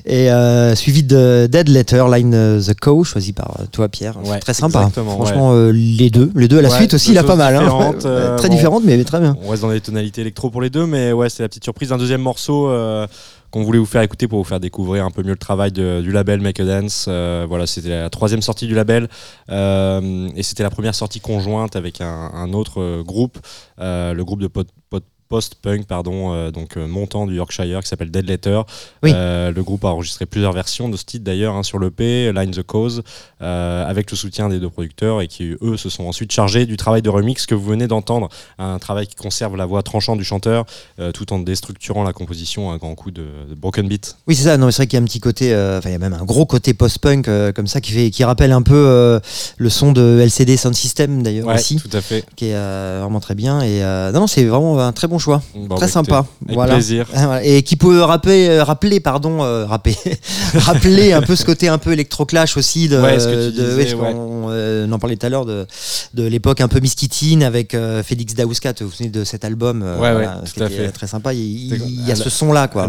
et 0.05 0.31
euh, 0.31 0.75
suivi 0.75 1.03
de 1.03 1.47
Dead 1.51 1.67
Letter 1.69 2.05
Line 2.11 2.31
the 2.61 2.73
Cow 2.79 3.03
choisi 3.03 3.33
par 3.33 3.57
euh, 3.59 3.65
toi 3.71 3.89
Pierre 3.89 4.17
Ouais, 4.25 4.39
très 4.39 4.53
sympa 4.53 4.89
franchement 4.93 5.53
euh, 5.53 5.71
les 5.71 6.09
deux 6.09 6.31
les 6.35 6.47
deux 6.47 6.59
à 6.59 6.61
la 6.61 6.69
Ouais, 6.69 6.75
suite 6.77 6.93
aussi 6.93 7.11
il 7.11 7.17
a 7.17 7.23
pas 7.23 7.35
mal 7.35 7.55
hein. 7.55 7.67
Ouais, 7.67 7.95
euh, 8.05 8.37
très 8.37 8.47
bon. 8.49 8.55
différentes 8.55 8.83
mais 8.85 9.03
très 9.03 9.19
bien 9.19 9.35
On 9.43 9.49
reste 9.49 9.61
dans 9.63 9.69
les 9.69 9.81
tonalités 9.81 10.21
électro 10.21 10.49
pour 10.49 10.61
les 10.61 10.69
deux, 10.69 10.85
mais 10.85 11.11
ouais, 11.11 11.29
c'est 11.29 11.43
la 11.43 11.49
petite 11.49 11.63
surprise 11.63 11.89
d'un 11.89 11.97
deuxième 11.97 12.21
morceau 12.21 12.69
euh, 12.69 13.05
qu'on 13.51 13.63
voulait 13.63 13.79
vous 13.79 13.85
faire 13.85 14.01
écouter 14.01 14.27
pour 14.27 14.39
vous 14.39 14.43
faire 14.43 14.59
découvrir 14.59 15.05
un 15.05 15.11
peu 15.11 15.23
mieux 15.23 15.31
le 15.31 15.37
travail 15.37 15.71
de- 15.71 16.01
du 16.01 16.11
label 16.11 16.41
Make 16.41 16.59
a 16.59 16.65
Dance. 16.65 17.05
Euh, 17.07 17.45
voilà, 17.47 17.65
c'était 17.65 17.89
la 17.89 18.09
troisième 18.09 18.41
sortie 18.41 18.67
du 18.67 18.75
label 18.75 19.07
euh, 19.51 20.27
et 20.35 20.43
c'était 20.43 20.63
la 20.63 20.69
première 20.69 20.95
sortie 20.95 21.19
conjointe 21.19 21.75
avec 21.75 22.01
un, 22.01 22.31
un 22.33 22.53
autre 22.53 22.81
euh, 22.81 23.03
groupe, 23.03 23.37
le 23.79 24.21
groupe 24.23 24.41
de 24.41 24.47
pod, 24.47 24.67
pod- 24.89 25.03
post-punk, 25.27 25.85
pardon, 25.85 26.33
euh, 26.33 26.51
donc 26.51 26.77
euh, 26.77 26.87
montant 26.87 27.27
du 27.27 27.35
Yorkshire 27.35 27.81
qui 27.81 27.87
s'appelle 27.87 28.11
Dead 28.11 28.27
Letter. 28.27 28.61
Oui. 29.03 29.11
Euh, 29.13 29.51
le 29.51 29.63
groupe 29.63 29.83
a 29.85 29.89
enregistré 29.89 30.25
plusieurs 30.25 30.53
versions 30.53 30.89
de 30.89 30.97
ce 30.97 31.03
titre 31.05 31.23
d'ailleurs 31.25 31.55
hein, 31.55 31.63
sur 31.63 31.79
l'EP, 31.79 32.31
Line 32.33 32.51
the 32.51 32.63
Cause, 32.63 33.03
avec 33.39 34.11
le 34.11 34.17
soutien 34.17 34.49
des 34.49 34.59
deux 34.59 34.69
producteurs 34.69 35.21
et 35.21 35.27
qui 35.27 35.55
eux 35.61 35.77
se 35.77 35.89
sont 35.89 36.05
ensuite 36.05 36.31
chargés 36.31 36.65
du 36.65 36.77
travail 36.77 37.01
de 37.01 37.09
remix 37.09 37.45
que 37.45 37.55
vous 37.55 37.65
venez 37.65 37.87
d'entendre, 37.87 38.29
un 38.57 38.79
travail 38.79 39.07
qui 39.07 39.15
conserve 39.15 39.55
la 39.55 39.65
voix 39.65 39.83
tranchante 39.83 40.17
du 40.17 40.23
chanteur 40.23 40.65
tout 41.13 41.31
en 41.33 41.39
déstructurant 41.39 42.03
la 42.03 42.13
composition 42.13 42.71
à 42.71 42.73
un 42.73 42.77
grand 42.77 42.95
coup 42.95 43.11
de, 43.11 43.25
de 43.49 43.55
broken 43.55 43.87
beat. 43.87 44.17
Oui, 44.27 44.35
c'est 44.35 44.43
ça. 44.43 44.57
Non, 44.57 44.71
c'est 44.71 44.77
vrai 44.77 44.87
qu'il 44.87 44.97
y 44.97 44.99
a 44.99 45.03
un 45.03 45.05
petit 45.05 45.19
côté, 45.19 45.53
enfin, 45.53 45.89
il 45.89 45.93
y 45.93 45.95
a 45.95 45.99
même 45.99 46.13
un 46.13 46.25
gros 46.25 46.45
côté 46.45 46.73
post-punk 46.73 47.29
comme 47.53 47.67
ça 47.67 47.81
qui 47.81 47.91
fait, 47.91 48.09
qui 48.09 48.23
rappelle 48.23 48.51
un 48.51 48.61
peu 48.61 49.19
le 49.57 49.69
son 49.69 49.91
de 49.91 50.19
LCD 50.23 50.57
Sound 50.57 50.75
System 50.75 51.23
d'ailleurs 51.23 51.47
Ouais, 51.47 51.55
aussi, 51.55 51.75
tout 51.77 51.89
à 51.93 52.01
fait. 52.01 52.25
qui 52.35 52.47
est 52.47 52.53
vraiment 52.99 53.19
très 53.19 53.35
bien. 53.35 53.61
Et 53.61 53.81
non, 53.81 54.21
non, 54.21 54.27
c'est 54.27 54.45
vraiment 54.45 54.79
un 54.79 54.91
très 54.93 55.07
bon 55.07 55.16
choix, 55.19 55.41
Bon, 55.55 55.75
très 55.75 55.85
bah, 55.87 55.91
sympa. 55.91 56.25
Avec 56.45 56.55
voilà. 56.55 56.73
plaisir. 56.73 57.07
Ah. 57.13 57.39
Et 57.43 57.63
qui 57.63 57.75
peut 57.75 58.01
rappeler, 58.01 58.47
euh, 58.49 58.63
rappeler 58.63 58.99
pardon, 58.99 59.43
euh, 59.43 59.65
rappeler, 59.65 59.95
rappeler 60.55 61.13
un 61.13 61.21
peu 61.21 61.35
ce 61.35 61.45
côté 61.45 61.67
un 61.67 61.77
peu 61.77 61.91
électroclash 61.93 62.57
aussi 62.57 62.87
de, 62.89 62.99
Ouais, 63.01 63.19
ce 63.19 63.27
que 63.27 63.49
tu 63.51 63.57
de- 63.57 63.69
disais, 63.69 63.87
ce 63.87 63.95
ouais. 63.95 64.11
qu'on, 64.13 64.47
euh, 64.49 64.85
on 64.87 64.91
en 64.93 64.99
parlait 64.99 65.15
tout 65.15 65.25
à 65.25 65.29
l'heure 65.29 65.45
de, 65.45 65.65
de 66.13 66.23
l'époque 66.23 66.61
un 66.61 66.67
peu 66.67 66.79
Miskitine 66.79 67.43
avec 67.43 67.73
euh, 67.73 68.03
Félix 68.03 68.33
Daouskat. 68.35 68.73
Vous 68.81 68.87
vous 68.87 68.91
souvenez 68.91 69.09
de 69.09 69.23
cet 69.23 69.43
album 69.45 69.81
Ouais, 69.81 69.89
ouais, 69.89 70.11
voilà, 70.13 70.41
tout 70.53 70.63
à 70.63 70.69
fait. 70.69 70.89
très 70.91 71.07
sympa. 71.07 71.33
Il, 71.33 71.39
il- 71.73 72.07
y 72.07 72.11
a 72.11 72.15
ce 72.15 72.25
love- 72.25 72.33
son 72.33 72.53
là 72.53 72.67
quoi. 72.67 72.87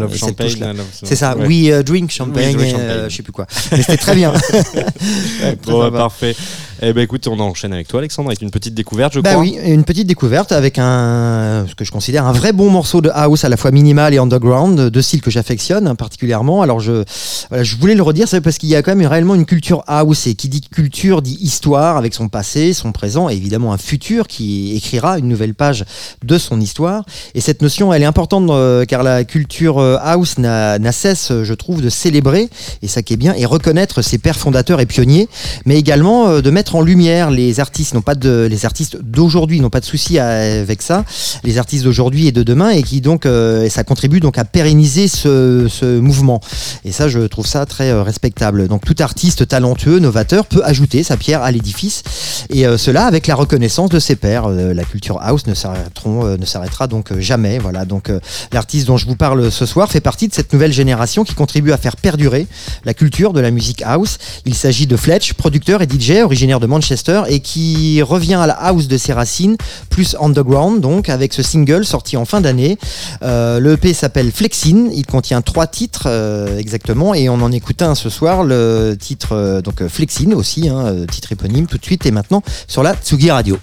C'est 1.03 1.15
ça. 1.15 1.35
We 1.37 1.83
drink 1.83 2.11
champagne, 2.11 2.57
je 3.09 3.15
sais 3.15 3.23
plus 3.23 3.31
quoi. 3.33 3.45
Mais 3.71 3.77
c'était 3.81 3.97
très 3.97 4.15
bien. 4.15 4.31
Très 4.41 5.55
Bon, 5.71 5.79
bah, 5.79 5.85
sympa. 5.85 5.97
parfait. 5.97 6.35
Eh 6.81 6.93
ben 6.93 7.01
écoute, 7.01 7.27
on 7.27 7.37
enchaîne 7.41 7.73
avec 7.73 7.89
toi, 7.89 7.99
Alexandre, 7.99 8.29
avec 8.29 8.41
une 8.41 8.51
petite 8.51 8.73
découverte, 8.73 9.13
je 9.13 9.19
Bah 9.19 9.31
crois. 9.31 9.41
oui, 9.41 9.57
une 9.65 9.83
petite 9.83 10.07
découverte 10.07 10.53
avec 10.53 10.77
un, 10.79 11.65
ce 11.67 11.75
que 11.75 11.83
je 11.83 11.91
considère 11.91 12.25
un 12.25 12.31
vrai 12.31 12.53
bon 12.53 12.69
morceau 12.69 13.01
de 13.01 13.09
house 13.13 13.43
à 13.43 13.49
la 13.49 13.57
fois 13.57 13.71
minimal 13.71 14.13
et 14.13 14.17
underground, 14.17 14.89
deux 14.89 15.01
styles 15.01 15.19
que 15.21 15.29
j'affectionne 15.29 15.93
particulièrement. 15.97 16.61
Alors 16.61 16.79
je, 16.79 17.03
voilà, 17.49 17.65
je 17.65 17.75
voulais 17.75 17.95
le 17.95 18.01
redire, 18.01 18.29
c'est 18.29 18.39
parce 18.39 18.57
qu'il 18.57 18.69
y 18.69 18.77
a 18.77 18.81
quand 18.81 18.95
même 18.95 19.05
réellement 19.05 19.35
une 19.35 19.45
culture 19.45 19.83
house 19.87 20.25
et 20.27 20.35
qui 20.35 20.47
dit 20.47 20.61
culture 20.61 21.21
dit 21.21 21.37
histoire 21.41 21.97
avec 21.97 22.13
son 22.13 22.29
passé, 22.29 22.71
son 22.71 22.93
présent 22.93 23.27
et 23.29 23.33
évidemment 23.33 23.73
un 23.73 23.77
futur 23.77 24.27
qui 24.27 24.73
écrira 24.77 25.19
une 25.19 25.27
nouvelle 25.27 25.55
page 25.55 25.83
de 26.23 26.37
son 26.37 26.61
histoire. 26.61 27.03
Et 27.35 27.41
cette 27.41 27.61
notion, 27.61 27.91
elle 27.93 28.03
est 28.03 28.05
importante 28.05 28.49
euh, 28.51 28.85
car 28.85 29.03
la 29.03 29.25
culture 29.25 29.79
euh, 29.79 29.97
house 30.01 30.37
n'a 30.37 30.79
cesse, 30.93 31.31
euh, 31.31 31.43
je 31.43 31.53
trouve, 31.53 31.81
de 31.81 31.89
célébrer 31.89 32.47
et 32.81 32.87
ça 32.87 33.01
qui 33.01 33.13
est 33.15 33.17
bien 33.17 33.33
et 33.35 33.45
reconnaître 33.45 34.01
ses 34.01 34.17
pères 34.17 34.37
fondateurs 34.37 34.79
et 34.79 34.85
pionniers, 34.85 35.27
mais 35.65 35.77
également 35.77 36.29
euh, 36.29 36.41
de 36.41 36.49
mettre 36.49 36.68
en 36.75 36.81
lumière 36.81 37.31
les 37.31 37.59
artistes, 37.59 37.93
non 37.93 38.01
pas 38.01 38.15
de 38.15 38.47
les 38.49 38.65
artistes 38.65 38.97
d'aujourd'hui, 39.01 39.59
n'ont 39.59 39.69
pas 39.69 39.79
de 39.79 39.85
souci 39.85 40.19
avec 40.19 40.81
ça, 40.81 41.05
les 41.43 41.57
artistes 41.57 41.83
d'aujourd'hui 41.83 42.27
et 42.27 42.31
de 42.31 42.43
demain 42.43 42.69
et 42.69 42.83
qui 42.83 43.01
donc 43.01 43.25
euh, 43.25 43.69
ça 43.69 43.83
contribue 43.83 44.19
donc 44.19 44.37
à 44.37 44.45
pérenniser 44.45 45.07
ce, 45.07 45.99
mouvement. 45.99 46.41
Et 46.85 46.91
ça, 46.91 47.07
je 47.07 47.19
trouve 47.19 47.45
ça 47.45 47.65
très 47.65 47.89
euh, 47.89 48.03
respectable. 48.03 48.67
Donc 48.67 48.85
tout 48.85 48.95
artiste 48.99 49.47
talentueux, 49.47 49.99
novateur 49.99 50.45
peut 50.45 50.61
ajouter 50.63 51.03
sa 51.03 51.17
pierre 51.17 51.43
à 51.43 51.51
l'édifice 51.51 52.03
et 52.49 52.65
euh, 52.65 52.77
cela 52.77 53.05
avec 53.05 53.27
la 53.27 53.35
reconnaissance 53.35 53.89
de 53.89 53.99
ses 53.99 54.15
pairs. 54.15 54.49
La 54.49 54.83
culture 54.83 55.19
house 55.21 55.45
ne 55.47 55.53
ne 56.37 56.45
s'arrêtera 56.45 56.87
donc 56.87 57.17
jamais. 57.19 57.59
Voilà. 57.59 57.85
Donc 57.85 58.11
l'artiste 58.51 58.87
dont 58.87 58.97
je 58.97 59.05
vous 59.05 59.15
parle 59.15 59.51
ce 59.51 59.65
soir 59.65 59.89
fait 59.89 60.01
partie 60.01 60.27
de 60.27 60.33
cette 60.33 60.53
nouvelle 60.53 60.73
génération 60.73 61.23
qui 61.23 61.33
contribue 61.33 61.71
à 61.71 61.77
faire 61.77 61.95
perdurer 61.95 62.47
la 62.85 62.93
culture 62.93 63.33
de 63.33 63.39
la 63.39 63.51
musique 63.51 63.81
house. 63.83 64.17
Il 64.45 64.55
s'agit 64.55 64.87
de 64.87 64.95
Fletch, 64.95 65.33
producteur 65.33 65.81
et 65.81 65.87
DJ 65.87 66.21
originaire 66.23 66.58
de 66.59 66.67
Manchester 66.67 67.23
et 67.27 67.39
qui 67.39 68.01
revient 68.01 68.35
à 68.35 68.47
la 68.47 68.53
house 68.53 68.87
de 68.87 68.97
ses 68.97 69.13
racines, 69.13 69.57
plus 69.89 70.15
underground 70.19 70.81
donc 70.81 71.09
avec 71.09 71.33
ce 71.33 71.43
single 71.43 71.85
sorti 71.85 72.17
en 72.17 72.25
fin 72.25 72.41
d'année. 72.41 72.77
Euh, 73.23 73.59
le 73.59 73.73
EP 73.73 73.93
s'appelle 73.93 74.31
Flexin. 74.31 74.89
Il 74.93 75.05
contient 75.05 75.41
trois 75.41 75.67
titres 75.67 76.03
euh, 76.07 76.57
exactement 76.57 77.13
et 77.13 77.29
on 77.29 77.41
en 77.41 77.51
écoute 77.51 77.81
un 77.81 77.95
ce 77.95 78.09
soir. 78.09 78.43
Le 78.43 78.95
titre 78.99 79.33
euh, 79.33 79.61
donc 79.61 79.85
Flexin 79.87 80.31
aussi, 80.31 80.69
hein, 80.69 81.05
titre 81.09 81.31
éponyme 81.31 81.67
tout 81.67 81.77
de 81.77 81.85
suite 81.85 82.05
et 82.05 82.11
maintenant 82.11 82.43
sur 82.67 82.83
la 82.83 82.95
Tsugi 82.95 83.31
Radio. 83.31 83.57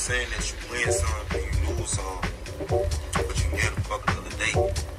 Saying 0.00 0.26
that 0.30 0.50
you 0.50 0.56
win 0.72 0.90
some 0.90 1.26
and 1.34 1.68
you 1.68 1.74
lose 1.74 1.90
some, 1.90 2.20
but 2.68 3.44
you 3.44 3.50
get 3.50 3.70
a 3.76 3.80
fuck 3.82 4.02
another 4.10 4.30
day. 4.38 4.89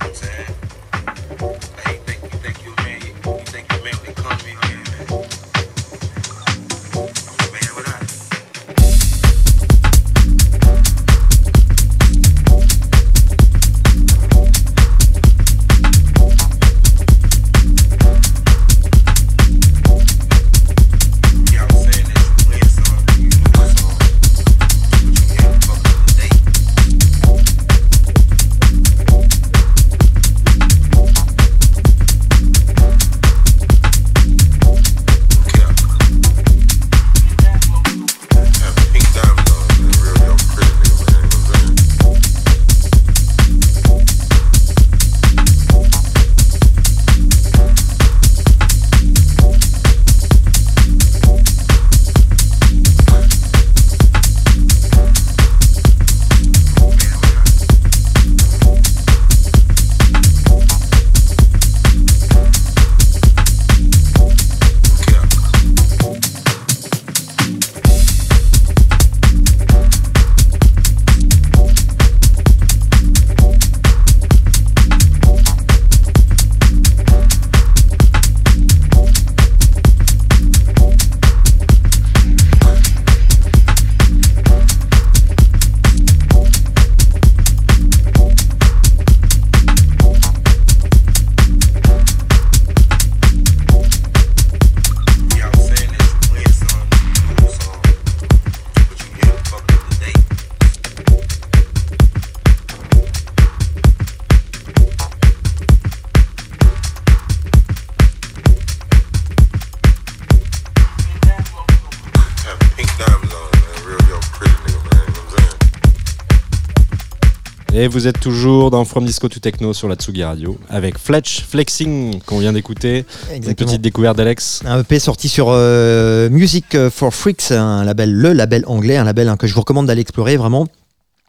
Et 117.82 117.88
vous 117.88 118.05
êtes 118.05 118.19
toujours 118.19 118.69
dans 118.69 118.86
From 118.86 119.05
Disco 119.07 119.27
to 119.27 119.39
Techno 119.39 119.73
sur 119.73 119.88
la 119.88 119.95
Tsugi 119.95 120.23
Radio 120.23 120.55
avec 120.69 120.99
Fletch 120.99 121.41
Flexing 121.41 122.19
qu'on 122.27 122.38
vient 122.38 122.53
d'écouter. 122.53 123.05
Une 123.36 123.55
petite 123.55 123.82
découverte 123.82 124.15
d'Alex. 124.17 124.61
Un 124.65 124.82
EP 124.82 124.99
sorti 124.99 125.27
sur 125.27 125.47
euh, 125.49 126.29
Music 126.29 126.77
for 126.91 127.11
Freaks, 127.11 127.49
un 127.49 127.84
label, 127.84 128.13
le 128.13 128.34
label 128.34 128.65
anglais, 128.67 128.97
un 128.97 129.03
label 129.03 129.29
hein, 129.29 129.36
que 129.36 129.47
je 129.47 129.55
vous 129.55 129.61
recommande 129.61 129.88
d'aller 129.88 130.01
explorer 130.01 130.38
vraiment 130.38 130.67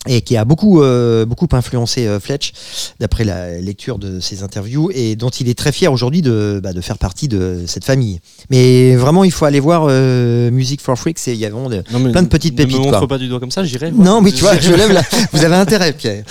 et 0.08 0.20
qui 0.22 0.36
a 0.36 0.44
beaucoup 0.44 0.82
euh, 0.82 1.24
beaucoup 1.24 1.46
influencé 1.52 2.06
euh, 2.08 2.18
Fletch 2.18 2.52
d'après 2.98 3.22
la 3.24 3.60
lecture 3.60 3.98
de 3.98 4.18
ses 4.18 4.42
interviews 4.42 4.90
et 4.92 5.14
dont 5.14 5.28
il 5.30 5.48
est 5.48 5.56
très 5.56 5.70
fier 5.70 5.92
aujourd'hui 5.92 6.22
de, 6.22 6.60
bah, 6.62 6.72
de 6.72 6.80
faire 6.80 6.98
partie 6.98 7.28
de 7.28 7.60
cette 7.66 7.84
famille. 7.84 8.18
Mais 8.50 8.96
vraiment, 8.96 9.22
il 9.22 9.30
faut 9.30 9.44
aller 9.44 9.60
voir 9.60 9.86
euh, 9.88 10.50
Music 10.50 10.80
for 10.80 10.98
Freaks 10.98 11.28
et 11.28 11.32
il 11.34 11.38
y 11.38 11.46
a 11.46 11.50
vraiment 11.50 11.68
de- 11.68 11.84
Non, 11.92 12.10
plein 12.10 12.22
de 12.22 12.28
petites 12.28 12.54
Ne 12.54 12.58
pépites. 12.64 12.76
me 12.78 12.82
montre 12.84 12.98
quoi. 12.98 13.06
pas 13.08 13.18
du 13.18 13.28
doigt 13.28 13.38
comme 13.38 13.52
ça, 13.52 13.62
j'irai. 13.62 13.92
Non, 13.92 14.20
mais 14.20 14.32
tu 14.32 14.40
vois, 14.40 14.58
je 14.58 14.72
lève 14.74 14.90
la... 14.92 15.02
Vous 15.32 15.44
avez 15.44 15.54
intérêt, 15.54 15.92
Pierre. 15.92 16.24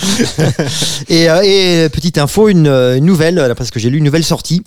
et, 1.08 1.24
et 1.24 1.88
petite 1.88 2.18
info, 2.18 2.48
une, 2.48 2.66
une 2.66 3.04
nouvelle, 3.04 3.54
parce 3.56 3.70
que 3.70 3.78
j'ai 3.80 3.88
lu 3.90 3.98
une 3.98 4.04
nouvelle 4.04 4.24
sortie. 4.24 4.62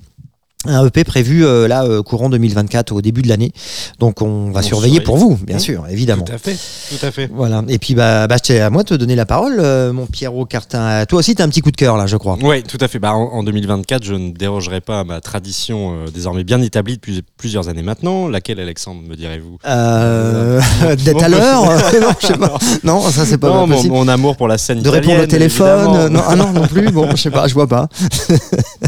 Un 0.68 0.86
EP 0.86 1.04
prévu 1.04 1.46
euh, 1.46 1.68
là 1.68 1.84
euh, 1.84 2.02
courant 2.02 2.30
2024 2.30 2.92
au 2.92 3.02
début 3.02 3.22
de 3.22 3.28
l'année. 3.28 3.52
Donc 4.00 4.22
on 4.22 4.52
va 4.52 4.60
On 4.60 4.64
surveiller 4.64 4.96
surveille. 4.96 5.06
pour 5.06 5.18
vous, 5.18 5.38
bien 5.46 5.60
sûr, 5.60 5.86
évidemment. 5.90 6.24
Tout 6.26 6.34
à 6.34 6.38
fait. 6.38 6.56
Tout 6.90 7.06
à 7.06 7.12
fait. 7.12 7.30
Voilà. 7.34 7.64
Et 7.68 7.78
puis 7.78 7.96
bah, 7.96 8.28
bah 8.28 8.36
à 8.50 8.70
moi 8.70 8.84
de 8.84 8.90
te 8.90 8.94
donner 8.94 9.16
la 9.16 9.26
parole, 9.26 9.58
euh, 9.60 9.94
mon 9.94 10.06
Pierrot 10.06 10.46
Cartin. 10.46 11.06
Toi 11.06 11.20
aussi, 11.20 11.36
tu 11.36 11.42
as 11.42 11.46
un 11.46 11.50
petit 11.50 11.62
coup 11.62 11.72
de 11.72 11.78
cœur 11.78 11.98
là, 11.98 12.08
je 12.08 12.18
crois. 12.18 12.38
Oui, 12.42 12.64
tout 12.64 12.78
à 12.82 12.88
fait. 12.88 13.00
Bah, 13.00 13.14
en, 13.14 13.24
en 13.34 13.44
2024, 13.44 14.04
je 14.04 14.14
ne 14.14 14.32
dérogerai 14.32 14.82
pas 14.82 15.02
à 15.02 15.04
ma 15.04 15.22
tradition 15.22 16.06
désormais 16.14 16.44
bien 16.44 16.62
établie 16.62 16.96
depuis 16.96 17.24
plusieurs 17.38 17.70
années 17.70 17.82
maintenant. 17.82 18.28
Laquelle, 18.28 18.60
Alexandre, 18.60 19.02
me 19.08 19.16
direz-vous? 19.16 19.58
Euh, 19.66 20.62
D'être 21.06 21.24
à 21.24 21.30
l'heure 21.30 21.64
Non, 22.02 22.10
je 22.20 22.28
sais 22.28 22.38
pas. 22.38 22.58
Non, 22.84 23.02
ça 23.02 23.26
c'est 23.26 23.38
pas 23.38 23.50
Non, 23.50 23.68
mon, 23.68 23.76
possible. 23.76 23.94
mon 23.94 24.08
amour 24.08 24.36
pour 24.38 24.48
la 24.48 24.58
scène 24.58 24.82
De 24.82 24.90
répondre 24.90 25.24
au 25.24 25.26
téléphone 25.26 26.10
non, 26.12 26.22
Ah 26.28 26.36
non, 26.36 26.52
non 26.52 26.68
plus. 26.68 26.92
Bon, 26.92 27.10
je 27.12 27.22
sais 27.22 27.32
pas, 27.32 27.48
je 27.48 27.54
vois 27.54 27.68
pas. 27.68 27.88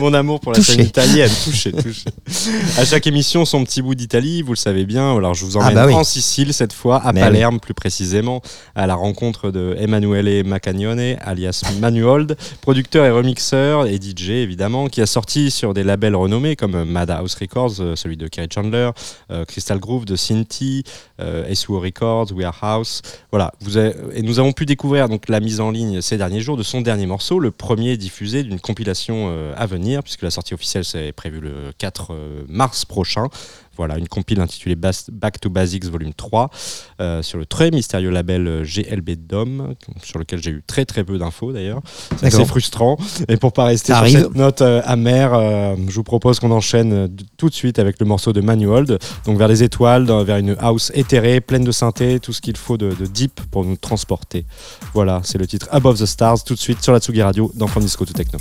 Mon 0.00 0.12
amour 0.12 0.40
pour 0.40 0.52
la 0.52 0.58
Touché. 0.58 0.72
scène 0.74 0.86
italienne, 0.86 1.30
touché, 1.44 1.72
touché. 1.72 2.04
À 2.78 2.84
chaque 2.84 3.06
émission, 3.06 3.44
son 3.44 3.64
petit 3.64 3.80
bout 3.82 3.94
d'Italie, 3.94 4.42
vous 4.42 4.52
le 4.52 4.56
savez 4.58 4.84
bien. 4.84 5.16
Alors, 5.16 5.34
je 5.34 5.44
vous 5.44 5.56
emmène 5.56 5.74
bah 5.74 5.86
oui. 5.86 5.94
en 5.94 6.04
Sicile 6.04 6.52
cette 6.52 6.72
fois, 6.72 6.98
à 6.98 7.12
Mais 7.12 7.20
Palerme 7.20 7.60
plus 7.60 7.74
précisément, 7.74 8.42
à 8.74 8.86
la 8.86 8.94
rencontre 8.94 9.50
de 9.50 9.74
Emanuele 9.78 10.44
Macagnone, 10.44 11.16
alias 11.20 11.62
Manuold, 11.80 12.36
producteur 12.60 13.04
et 13.06 13.10
remixeur 13.10 13.86
et 13.86 13.96
DJ 13.96 14.30
évidemment, 14.30 14.88
qui 14.88 15.00
a 15.00 15.06
sorti 15.06 15.50
sur 15.50 15.72
des 15.74 15.82
labels 15.84 16.16
renommés 16.16 16.56
comme 16.56 16.84
Madhouse 16.84 17.34
Records, 17.40 17.74
euh, 17.80 17.96
celui 17.96 18.16
de 18.16 18.28
Kerry 18.28 18.48
Chandler, 18.52 18.90
euh, 19.30 19.44
Crystal 19.44 19.78
Groove 19.78 20.04
de 20.04 20.16
Cinti, 20.16 20.82
euh, 21.20 21.52
SUO 21.54 21.80
Records, 21.80 22.32
We 22.34 22.44
Are 22.44 22.58
House. 22.62 23.00
Voilà, 23.30 23.52
vous 23.60 23.76
avez- 23.76 23.94
et 24.14 24.22
nous 24.22 24.38
avons 24.38 24.52
pu 24.52 24.66
découvrir 24.66 25.08
donc 25.08 25.28
la 25.28 25.40
mise 25.40 25.60
en 25.60 25.70
ligne 25.70 26.00
ces 26.00 26.16
derniers 26.18 26.40
jours 26.40 26.56
de 26.56 26.62
son 26.62 26.80
dernier 26.80 27.06
morceau, 27.06 27.38
le 27.38 27.50
premier 27.50 27.96
diffusé 27.96 28.42
d'une 28.42 28.60
compilation 28.60 29.28
euh, 29.30 29.53
à 29.56 29.66
venir, 29.66 30.02
puisque 30.02 30.22
la 30.22 30.30
sortie 30.30 30.54
officielle 30.54 30.84
c'est 30.84 31.12
prévu 31.12 31.40
le 31.40 31.72
4 31.78 32.08
euh, 32.12 32.42
mars 32.48 32.84
prochain. 32.84 33.28
Voilà, 33.76 33.98
une 33.98 34.06
compile 34.06 34.38
intitulée 34.40 34.76
Back 34.76 35.40
to 35.40 35.50
Basics 35.50 35.84
Volume 35.86 36.14
3 36.14 36.48
euh, 37.00 37.22
sur 37.22 37.38
le 37.38 37.44
très 37.44 37.72
mystérieux 37.72 38.10
label 38.10 38.46
euh, 38.46 38.62
GLB 38.64 39.16
Dom, 39.26 39.74
sur 40.00 40.20
lequel 40.20 40.40
j'ai 40.40 40.52
eu 40.52 40.62
très 40.64 40.84
très 40.84 41.02
peu 41.02 41.18
d'infos 41.18 41.52
d'ailleurs. 41.52 41.80
C'est 42.16 42.26
assez 42.26 42.44
frustrant. 42.44 42.96
Et 43.26 43.36
pour 43.36 43.52
pas 43.52 43.64
rester 43.64 43.92
sur 43.92 44.02
cette 44.20 44.36
note 44.36 44.62
euh, 44.62 44.80
amère, 44.84 45.34
euh, 45.34 45.74
je 45.88 45.94
vous 45.96 46.04
propose 46.04 46.38
qu'on 46.38 46.52
enchaîne 46.52 46.92
euh, 46.92 47.08
tout 47.36 47.48
de 47.48 47.54
suite 47.54 47.80
avec 47.80 47.98
le 47.98 48.06
morceau 48.06 48.32
de 48.32 48.40
Manuold, 48.40 48.96
donc 49.26 49.38
vers 49.38 49.48
les 49.48 49.64
étoiles, 49.64 50.06
dans- 50.06 50.22
vers 50.22 50.36
une 50.36 50.54
house 50.60 50.92
éthérée, 50.94 51.40
pleine 51.40 51.64
de 51.64 51.72
synthé, 51.72 52.20
tout 52.20 52.32
ce 52.32 52.40
qu'il 52.40 52.56
faut 52.56 52.76
de, 52.78 52.90
de 52.94 53.06
deep 53.06 53.40
pour 53.50 53.64
nous 53.64 53.76
transporter. 53.76 54.46
Voilà, 54.92 55.20
c'est 55.24 55.38
le 55.38 55.48
titre 55.48 55.66
Above 55.72 55.98
the 55.98 56.06
Stars, 56.06 56.44
tout 56.44 56.54
de 56.54 56.60
suite 56.60 56.80
sur 56.80 56.92
la 56.92 57.00
Tsugi 57.00 57.22
Radio 57.22 57.50
dans 57.56 57.66
From 57.66 57.82
Disco 57.82 58.04
to 58.04 58.12
Techno. 58.12 58.38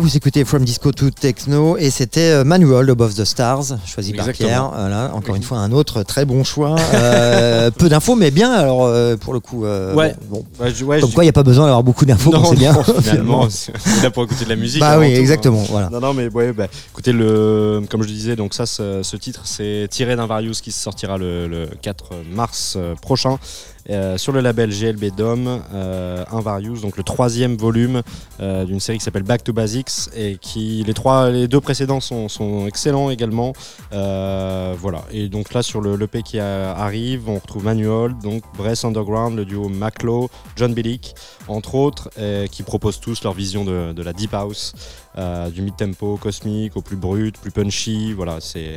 Vous 0.00 0.16
écoutez 0.16 0.44
From 0.44 0.64
Disco 0.64 0.92
to 0.92 1.10
Techno 1.10 1.76
et 1.76 1.90
c'était 1.90 2.30
euh, 2.30 2.44
Manual 2.44 2.88
Above 2.88 3.14
the 3.14 3.24
Stars, 3.24 3.64
choisi 3.84 4.12
par. 4.12 4.28
Pierre. 4.28 4.70
Voilà, 4.74 5.10
encore 5.14 5.34
une 5.34 5.42
fois 5.42 5.58
un 5.58 5.72
autre 5.72 6.02
très 6.04 6.24
bon 6.24 6.44
choix. 6.44 6.76
Euh, 6.94 7.70
peu 7.76 7.88
d'infos 7.88 8.14
mais 8.14 8.30
bien 8.30 8.52
alors 8.52 8.84
euh, 8.84 9.16
pour 9.16 9.32
le 9.34 9.40
coup. 9.40 9.64
euh, 9.66 9.94
Ouais. 9.94 10.14
Bon, 10.30 10.44
Ouais, 10.60 10.72
je- 10.72 10.84
ouais, 10.84 11.00
comme 11.00 11.10
je- 11.10 11.14
quoi 11.14 11.24
il 11.24 11.26
n'y 11.26 11.30
a 11.30 11.34
pas 11.34 11.42
besoin 11.42 11.64
d'avoir 11.66 11.82
beaucoup 11.82 12.04
d'infos, 12.04 12.32
c'est 12.50 12.56
bien. 12.56 12.72
non, 12.72 12.82
finalement, 12.82 13.48
c'est 13.50 13.72
là 14.02 14.10
pour 14.10 14.22
écouter 14.24 14.44
de 14.44 14.50
la 14.50 14.56
musique. 14.56 14.80
bah 14.80 14.98
oui, 14.98 15.10
tout, 15.10 15.16
hein. 15.16 15.20
exactement. 15.20 15.64
Voilà. 15.68 15.90
Non, 15.90 16.00
non, 16.00 16.14
mais 16.14 16.28
ouais, 16.28 16.52
bah, 16.52 16.66
écoutez, 16.92 17.12
le, 17.12 17.82
comme 17.90 18.02
je 18.02 18.08
disais, 18.08 18.36
donc 18.36 18.54
ça, 18.54 18.66
ce, 18.66 19.16
titre, 19.16 19.42
c'est 19.44 19.88
tiré 19.90 20.14
d'un 20.16 20.26
Various 20.26 20.54
qui 20.62 20.70
sortira 20.72 21.18
le, 21.18 21.48
le 21.48 21.68
4 21.82 22.10
mars 22.32 22.78
prochain 23.02 23.38
sur 24.16 24.32
le 24.32 24.40
label 24.40 24.70
GLB 24.70 25.14
Dom, 25.16 25.62
euh, 25.72 26.24
Invarious, 26.30 26.80
donc 26.80 26.96
le 26.96 27.02
troisième 27.02 27.56
volume 27.56 28.02
euh, 28.40 28.64
d'une 28.64 28.80
série 28.80 28.98
qui 28.98 29.04
s'appelle 29.04 29.22
Back 29.22 29.44
to 29.44 29.52
Basics 29.52 30.10
et 30.14 30.36
qui 30.36 30.84
les 30.86 30.94
trois, 30.94 31.30
les 31.30 31.48
deux 31.48 31.60
précédents 31.60 32.00
sont, 32.00 32.66
excellents 32.66 33.10
également. 33.10 33.52
Euh, 33.92 34.74
voilà. 34.78 35.04
Et 35.10 35.28
donc 35.28 35.52
là 35.54 35.62
sur 35.62 35.80
le 35.80 35.96
l'EP 35.96 36.22
qui 36.22 36.38
arrive, 36.38 37.28
on 37.28 37.38
retrouve 37.38 37.64
Manual, 37.64 38.16
donc 38.22 38.42
Breath 38.56 38.84
Underground, 38.84 39.36
le 39.36 39.44
duo 39.44 39.68
Maclo, 39.68 40.30
John 40.56 40.74
Billick, 40.74 41.14
entre 41.48 41.74
autres, 41.74 42.10
euh, 42.18 42.46
qui 42.46 42.62
proposent 42.62 43.00
tous 43.00 43.24
leur 43.24 43.32
vision 43.32 43.64
de 43.64 44.02
la 44.02 44.12
deep 44.12 44.34
house. 44.34 44.74
Euh, 45.18 45.50
du 45.50 45.62
mid-tempo 45.62 46.16
cosmique 46.16 46.76
au 46.76 46.80
plus 46.80 46.96
brut, 46.96 47.36
plus 47.38 47.50
punchy, 47.50 48.12
voilà, 48.12 48.36
c'est 48.40 48.76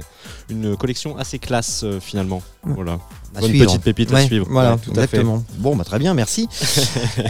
une 0.50 0.76
collection 0.76 1.16
assez 1.18 1.38
classe 1.40 1.82
euh, 1.84 2.00
finalement. 2.02 2.42
Voilà. 2.64 2.98
À 3.36 3.40
Bonne 3.40 3.50
suivre. 3.50 3.66
petite 3.68 3.82
pépite 3.84 4.14
à 4.14 4.22
suivre. 4.26 4.46
Voilà, 4.50 4.74
Ouais, 4.74 4.78
tout 4.84 5.00
à 5.00 5.08
fait. 5.08 5.24
Bon, 5.58 5.76
bah, 5.76 5.84
très 5.86 6.00
bien, 6.00 6.14
merci. 6.14 6.50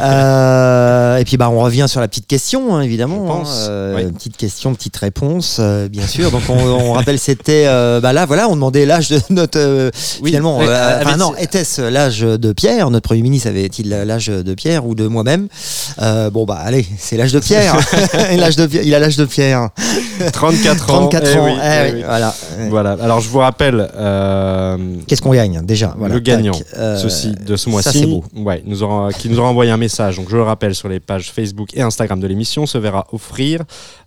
Euh, 0.01 1.17
et 1.17 1.25
puis 1.25 1.37
bah 1.37 1.49
on 1.49 1.59
revient 1.59 1.85
sur 1.87 1.99
la 1.99 2.07
petite 2.07 2.27
question, 2.27 2.75
hein, 2.75 2.81
évidemment. 2.81 3.21
Je 3.25 3.31
pense, 3.31 3.49
hein, 3.67 3.69
euh, 3.71 3.95
oui. 4.05 4.11
Petite 4.11 4.37
question, 4.37 4.73
petite 4.73 4.95
réponse, 4.97 5.59
bien 5.89 6.07
sûr. 6.07 6.31
Donc 6.31 6.41
on, 6.49 6.53
on 6.57 6.93
rappelle, 6.93 7.19
c'était 7.19 7.65
bah 8.01 8.13
là, 8.13 8.25
voilà, 8.25 8.47
on 8.49 8.55
demandait 8.55 8.85
l'âge 8.85 9.09
de 9.09 9.19
notre 9.29 9.91
Oui, 10.21 10.29
finalement. 10.29 10.57
ouais, 10.59 10.65
enfin 11.01 11.17
non, 11.17 11.35
était-ce 11.35 11.81
l'âge 11.81 12.21
de 12.21 12.53
Pierre 12.53 12.89
Notre 12.89 13.07
premier 13.09 13.21
ministre 13.21 13.47
avait-il 13.47 13.89
l'âge 13.89 14.27
de 14.27 14.53
Pierre 14.53 14.85
ou 14.85 14.95
de 14.95 15.07
moi-même? 15.07 15.47
Bon 16.31 16.45
bah 16.45 16.57
allez, 16.59 16.85
c'est 16.97 17.17
l'âge 17.17 17.33
de 17.33 17.39
Pierre. 17.39 17.75
l'âge 18.37 18.55
de 18.55 18.65
Pierre- 18.65 18.83
il 18.83 18.95
a 18.95 18.99
l'âge 19.01 19.17
de 19.17 19.25
Pierre. 19.25 19.69
34 20.31 20.83
ans. 20.91 21.07
34 21.09 21.27
eh 21.33 21.37
ans. 21.37 21.45
oui, 21.45 21.51
eh 21.55 21.65
eh 21.65 21.83
oui, 21.85 21.91
oui. 21.97 22.03
Voilà. 22.05 22.33
Voilà. 22.69 22.91
Alors 23.01 23.19
je 23.19 23.29
vous 23.29 23.39
rappelle. 23.39 23.89
euh, 23.95 24.77
Qu'est-ce 25.07 25.21
qu'on 25.21 25.33
gagne 25.33 25.61
déjà? 25.65 25.93
Voilà, 25.97 26.13
le 26.13 26.19
gagnant. 26.19 26.53
Euh, 26.77 26.97
ceci 26.97 27.31
de 27.31 27.55
ce 27.55 27.69
mois-ci, 27.69 28.21
ouais, 28.35 28.61
nous 28.65 28.83
aura, 28.83 29.11
qui 29.11 29.29
nous 29.29 29.39
aura 29.39 29.49
envoyé 29.49 29.71
un 29.71 29.77
message. 29.77 30.17
Donc 30.17 30.29
je 30.29 30.37
le 30.37 30.43
rappelle 30.43 30.75
sur 30.75 30.87
les 30.89 30.99
pages 30.99 31.31
Facebook 31.31 31.69
et 31.75 31.81
Instagram 31.81 32.19
de 32.19 32.27
l'émission, 32.27 32.65
se 32.65 32.77
verra 32.77 33.05
offrir, 33.11 33.61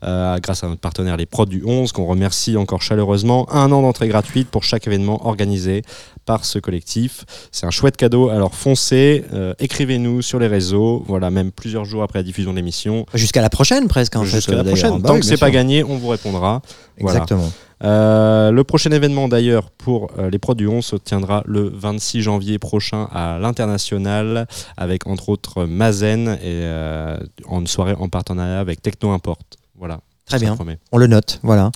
euh, 0.05 0.39
grâce 0.43 0.65
à 0.65 0.69
notre 0.69 0.81
partenaire 0.81 1.17
les 1.17 1.27
Prods 1.27 1.47
du 1.47 1.63
11, 1.67 1.93
qu'on 1.93 2.07
remercie 2.07 2.57
encore 2.57 2.83
chaleureusement, 2.83 3.47
un 3.53 3.71
an 3.73 3.83
d'entrée 3.83 4.09
gratuite 4.09 4.49
pour 4.49 4.63
chaque 4.65 4.87
événement 4.87 5.27
organisé 5.27 5.83
par 6.25 6.45
ce 6.45 6.59
collectif. 6.59 7.25
C'est 7.53 7.67
un 7.67 7.71
chouette 7.71 7.97
cadeau. 7.97 8.29
Alors 8.29 8.55
foncez, 8.55 9.25
euh, 9.33 9.55
écrivez-nous 9.59 10.23
sur 10.23 10.39
les 10.39 10.47
réseaux. 10.47 11.05
Voilà, 11.07 11.31
même 11.31 11.53
plusieurs 11.53 11.85
jours 11.85 12.03
après 12.03 12.19
la 12.19 12.23
diffusion 12.23 12.53
de 12.53 12.57
l'émission. 12.57 13.07
Jusqu'à 13.15 13.43
la 13.43 13.51
prochaine 13.51 13.89
presque. 13.89 14.17
En 14.17 14.25
Jusqu'à 14.25 14.57
la 14.57 14.65
prochaine. 14.65 14.99
Bah 15.01 15.09
Tant 15.09 15.15
oui, 15.15 15.21
que 15.21 15.27
c'est 15.27 15.37
pas 15.37 15.51
gagné, 15.51 15.85
on 15.85 15.97
vous 15.97 16.09
répondra. 16.09 16.63
Voilà. 16.99 17.19
Exactement. 17.21 17.51
Euh, 17.83 18.51
le 18.51 18.65
prochain 18.65 18.91
événement 18.91 19.29
d'ailleurs 19.29 19.71
pour 19.71 20.11
euh, 20.19 20.31
les 20.31 20.39
Prods 20.39 20.55
du 20.55 20.67
11 20.67 20.85
se 20.85 20.97
tiendra 20.97 21.43
le 21.45 21.69
26 21.69 22.23
janvier 22.23 22.59
prochain 22.59 23.09
à 23.13 23.39
l'international 23.39 24.47
avec 24.77 25.07
entre 25.07 25.29
autres 25.29 25.65
Mazen 25.65 26.29
et 26.29 26.39
euh, 26.45 27.19
en 27.47 27.61
une 27.61 27.67
soirée 27.67 27.95
en 27.99 28.09
partenariat 28.09 28.61
avec 28.61 28.81
Techno 28.81 29.11
Import. 29.11 29.39
Voilà. 29.77 30.01
Très 30.27 30.39
bien. 30.39 30.55
promet. 30.55 30.79
On 30.91 30.97
le 30.99 31.07
note, 31.07 31.39
voilà. 31.43 31.71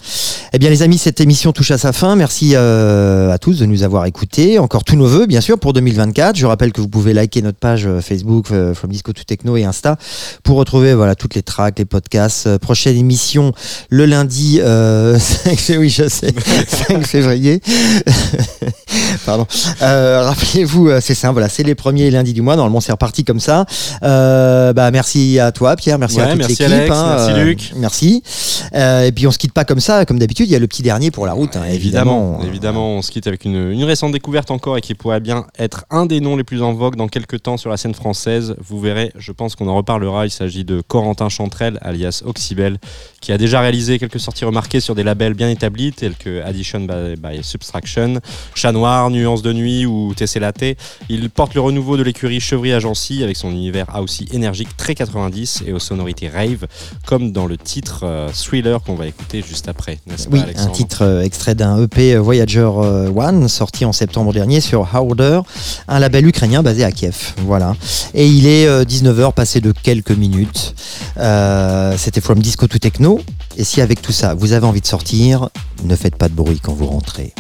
Eh 0.55 0.59
bien, 0.59 0.71
les 0.71 0.83
amis, 0.83 0.97
cette 0.97 1.21
émission 1.21 1.53
touche 1.53 1.71
à 1.71 1.77
sa 1.77 1.93
fin. 1.93 2.17
Merci 2.17 2.53
euh, 2.55 3.31
à 3.31 3.37
tous 3.37 3.59
de 3.59 3.67
nous 3.67 3.83
avoir 3.83 4.07
écoutés. 4.07 4.59
Encore 4.59 4.85
tous 4.85 4.97
nos 4.97 5.07
voeux, 5.07 5.27
bien 5.27 5.43
sûr, 5.43 5.59
pour 5.59 5.75
2024. 5.75 6.35
Je 6.37 6.47
rappelle 6.47 6.73
que 6.73 6.81
vous 6.81 6.89
pouvez 6.89 7.13
liker 7.13 7.43
notre 7.43 7.59
page 7.59 7.87
euh, 7.87 8.01
Facebook 8.01 8.47
euh, 8.51 8.73
From 8.73 8.91
Disco 8.91 9.13
to 9.13 9.23
Techno 9.25 9.59
et 9.59 9.65
Insta 9.65 9.99
pour 10.43 10.57
retrouver 10.57 10.95
voilà 10.95 11.15
toutes 11.15 11.35
les 11.35 11.43
tracks, 11.43 11.79
les 11.79 11.85
podcasts. 11.85 12.47
Euh, 12.47 12.59
prochaine 12.59 12.97
émission 12.97 13.53
le 13.91 14.07
lundi 14.07 14.61
euh, 14.63 15.19
5 15.19 15.59
février, 15.59 15.79
oui, 15.79 15.91
je 15.91 16.09
sais, 16.09 16.33
5 16.89 17.07
février. 17.07 17.61
Pardon. 19.27 19.47
Euh, 19.83 20.23
Rappelez-vous, 20.25 20.91
c'est 21.03 21.15
ça. 21.15 21.33
Voilà, 21.33 21.51
c'est 21.51 21.63
les 21.63 21.75
premiers 21.75 22.11
lundis 22.11 22.33
du 22.33 22.41
mois. 22.41 22.57
Normalement, 22.57 22.81
c'est 22.81 22.93
reparti 22.93 23.25
comme 23.25 23.41
ça. 23.41 23.67
Euh, 24.03 24.73
bah, 24.73 24.91
merci 24.91 25.39
à 25.39 25.53
toi, 25.53 25.77
Pierre. 25.77 25.99
Merci 25.99 26.17
Ouais, 26.17 26.23
à 26.23 26.29
toute 26.33 26.49
l'équipe. 26.49 26.67
Hein, 26.91 27.17
merci 27.17 27.33
Luc. 27.45 27.73
Merci. 27.77 28.23
Euh, 28.75 29.05
et 29.05 29.13
puis 29.13 29.27
on 29.27 29.31
se 29.31 29.39
quitte 29.39 29.53
pas 29.53 29.65
comme 29.65 29.81
ça, 29.81 30.05
comme 30.05 30.19
d'habitude. 30.19 30.47
Il 30.49 30.53
y 30.53 30.57
a 30.57 30.59
le 30.59 30.67
petit 30.67 30.83
dernier 30.83 31.11
pour 31.11 31.27
la 31.27 31.33
route, 31.33 31.57
hein, 31.57 31.65
évidemment. 31.65 32.41
Évidemment, 32.43 32.97
on 32.97 33.03
se 33.03 33.11
quitte 33.11 33.27
avec 33.27 33.45
une, 33.45 33.85
récente 33.85 34.13
découverte 34.13 34.51
encore 34.51 34.77
et 34.77 34.81
qui 34.81 34.95
pourrait 34.95 35.21
bien 35.21 35.47
être 35.59 35.87
un 35.91 36.05
des 36.05 36.21
noms 36.21 36.37
les 36.37 36.45
plus 36.45 36.63
en 36.63 36.75
vogue 36.75 36.97
dans 36.97 37.09
quelques 37.09 37.43
temps 37.43 37.57
sur 37.57 37.71
la 37.71 37.77
scène 37.77 37.95
française. 37.95 38.55
Vous 38.63 38.79
verrez, 38.81 39.13
je 39.17 39.33
pense 39.33 39.57
qu'on 39.57 39.69
en 39.69 39.75
reparlera. 39.75 40.27
Il 40.27 40.31
s'agit 40.31 40.65
de 40.65 40.83
Corentin 40.87 41.29
Chantrel, 41.29 41.79
alias 41.81 42.23
Oxybel, 42.25 42.79
qui 43.21 43.33
a 43.33 43.39
déjà 43.39 43.61
réalisé 43.61 43.99
quelques 43.99 44.21
sorties 44.21 44.45
remarquées 44.45 44.81
sur 44.81 44.95
des 44.95 45.03
labels 45.03 45.35
bien 45.35 45.49
établis 45.49 45.93
tels 45.93 46.17
que 46.17 46.43
Addition 46.43 46.81
by, 46.81 47.43
Subtraction, 47.43 48.21
Chat 48.55 48.73
Noir, 48.73 49.11
Nuance 49.11 49.43
de 49.43 49.53
Nuit 49.53 49.87
ou 49.87 50.13
TC 50.15 50.41
Latte. 50.41 50.77
Il 51.09 51.31
porte 51.31 51.55
le 51.55 51.61
renouveau 51.61 51.97
de 51.97 52.03
l'écurie 52.03 52.41
Chevry 52.41 52.73
Agency 52.73 53.23
avec 53.23 53.37
son 53.37 53.51
univers 53.51 53.87
aussi 54.01 54.29
énergique 54.33 54.77
très 54.77 54.95
90 54.95 55.65
et 55.67 55.73
aux 55.73 55.79
sonorités 55.79 56.29
rave, 56.29 56.67
comme 57.07 57.33
dans 57.33 57.47
le 57.47 57.57
titre 57.57 58.01
euh, 58.05 58.28
Thriller 58.33 58.83
qu'on 58.83 58.95
va 58.95 59.07
écouter 59.07 59.43
juste 59.47 59.69
après, 59.69 59.99
n'est-ce 60.07 60.29
pas 60.29 60.37
Oui, 60.37 60.43
un 60.57 60.67
titre 60.69 61.03
euh, 61.03 61.23
extrait 61.23 61.55
d'un 61.55 61.83
EP 61.83 62.15
euh, 62.15 62.21
Voyager 62.21 62.71
euh, 62.77 63.11
One 63.15 63.49
sorti 63.49 63.85
en 63.85 63.93
septembre 63.93 64.33
dernier 64.33 64.61
sur 64.61 64.89
Howder, 64.95 65.41
un 65.89 65.99
label 65.99 66.27
ukrainien 66.27 66.63
basé 66.63 66.85
à 66.85 66.93
Kiev. 66.93 67.35
Voilà. 67.39 67.75
Et 68.15 68.27
il 68.27 68.47
est 68.47 68.69
19h 68.85 69.33
passé 69.33 69.61
de 69.61 69.73
quelques 69.73 70.11
minutes. 70.11 70.75
Euh, 71.19 71.95
C'était 71.97 72.21
From 72.21 72.41
Disco 72.41 72.67
to 72.67 72.79
Techno. 72.79 73.21
Et 73.57 73.65
si 73.65 73.81
avec 73.81 74.03
tout 74.03 74.13
ça 74.13 74.35
vous 74.35 74.53
avez 74.53 74.67
envie 74.67 74.81
de 74.81 74.87
sortir, 74.87 75.49
ne 75.85 75.97
faites 75.97 76.17
pas 76.17 76.29
de 76.29 76.35
bruit 76.35 76.61
quand 76.61 76.73
vous 76.75 76.87
rentrez. 76.87 77.35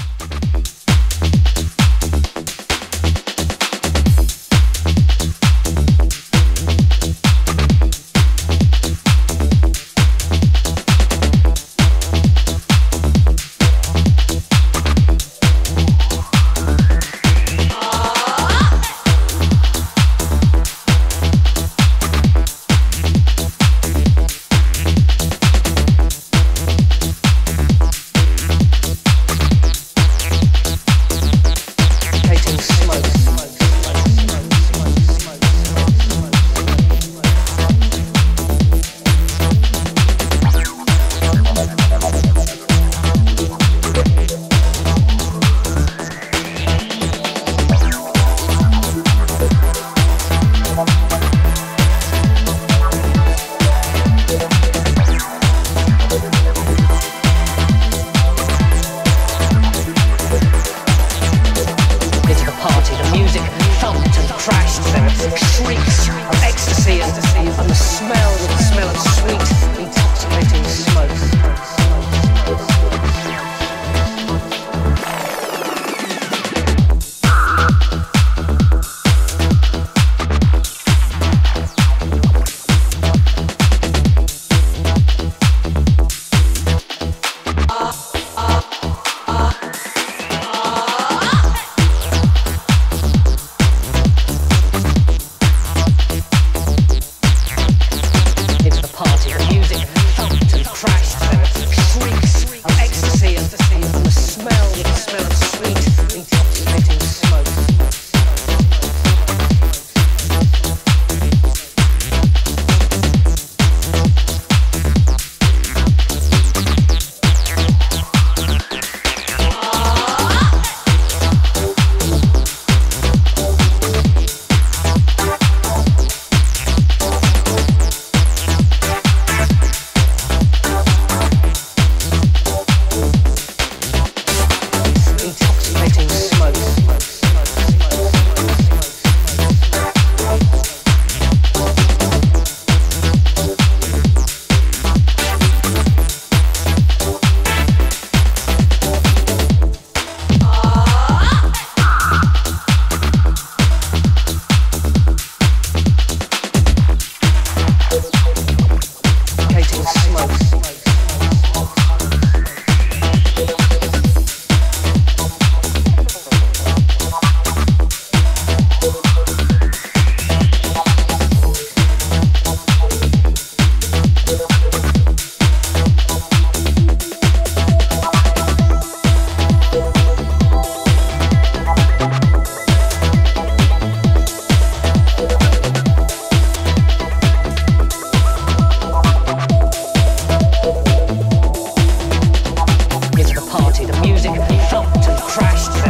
crashed. 195.20 195.87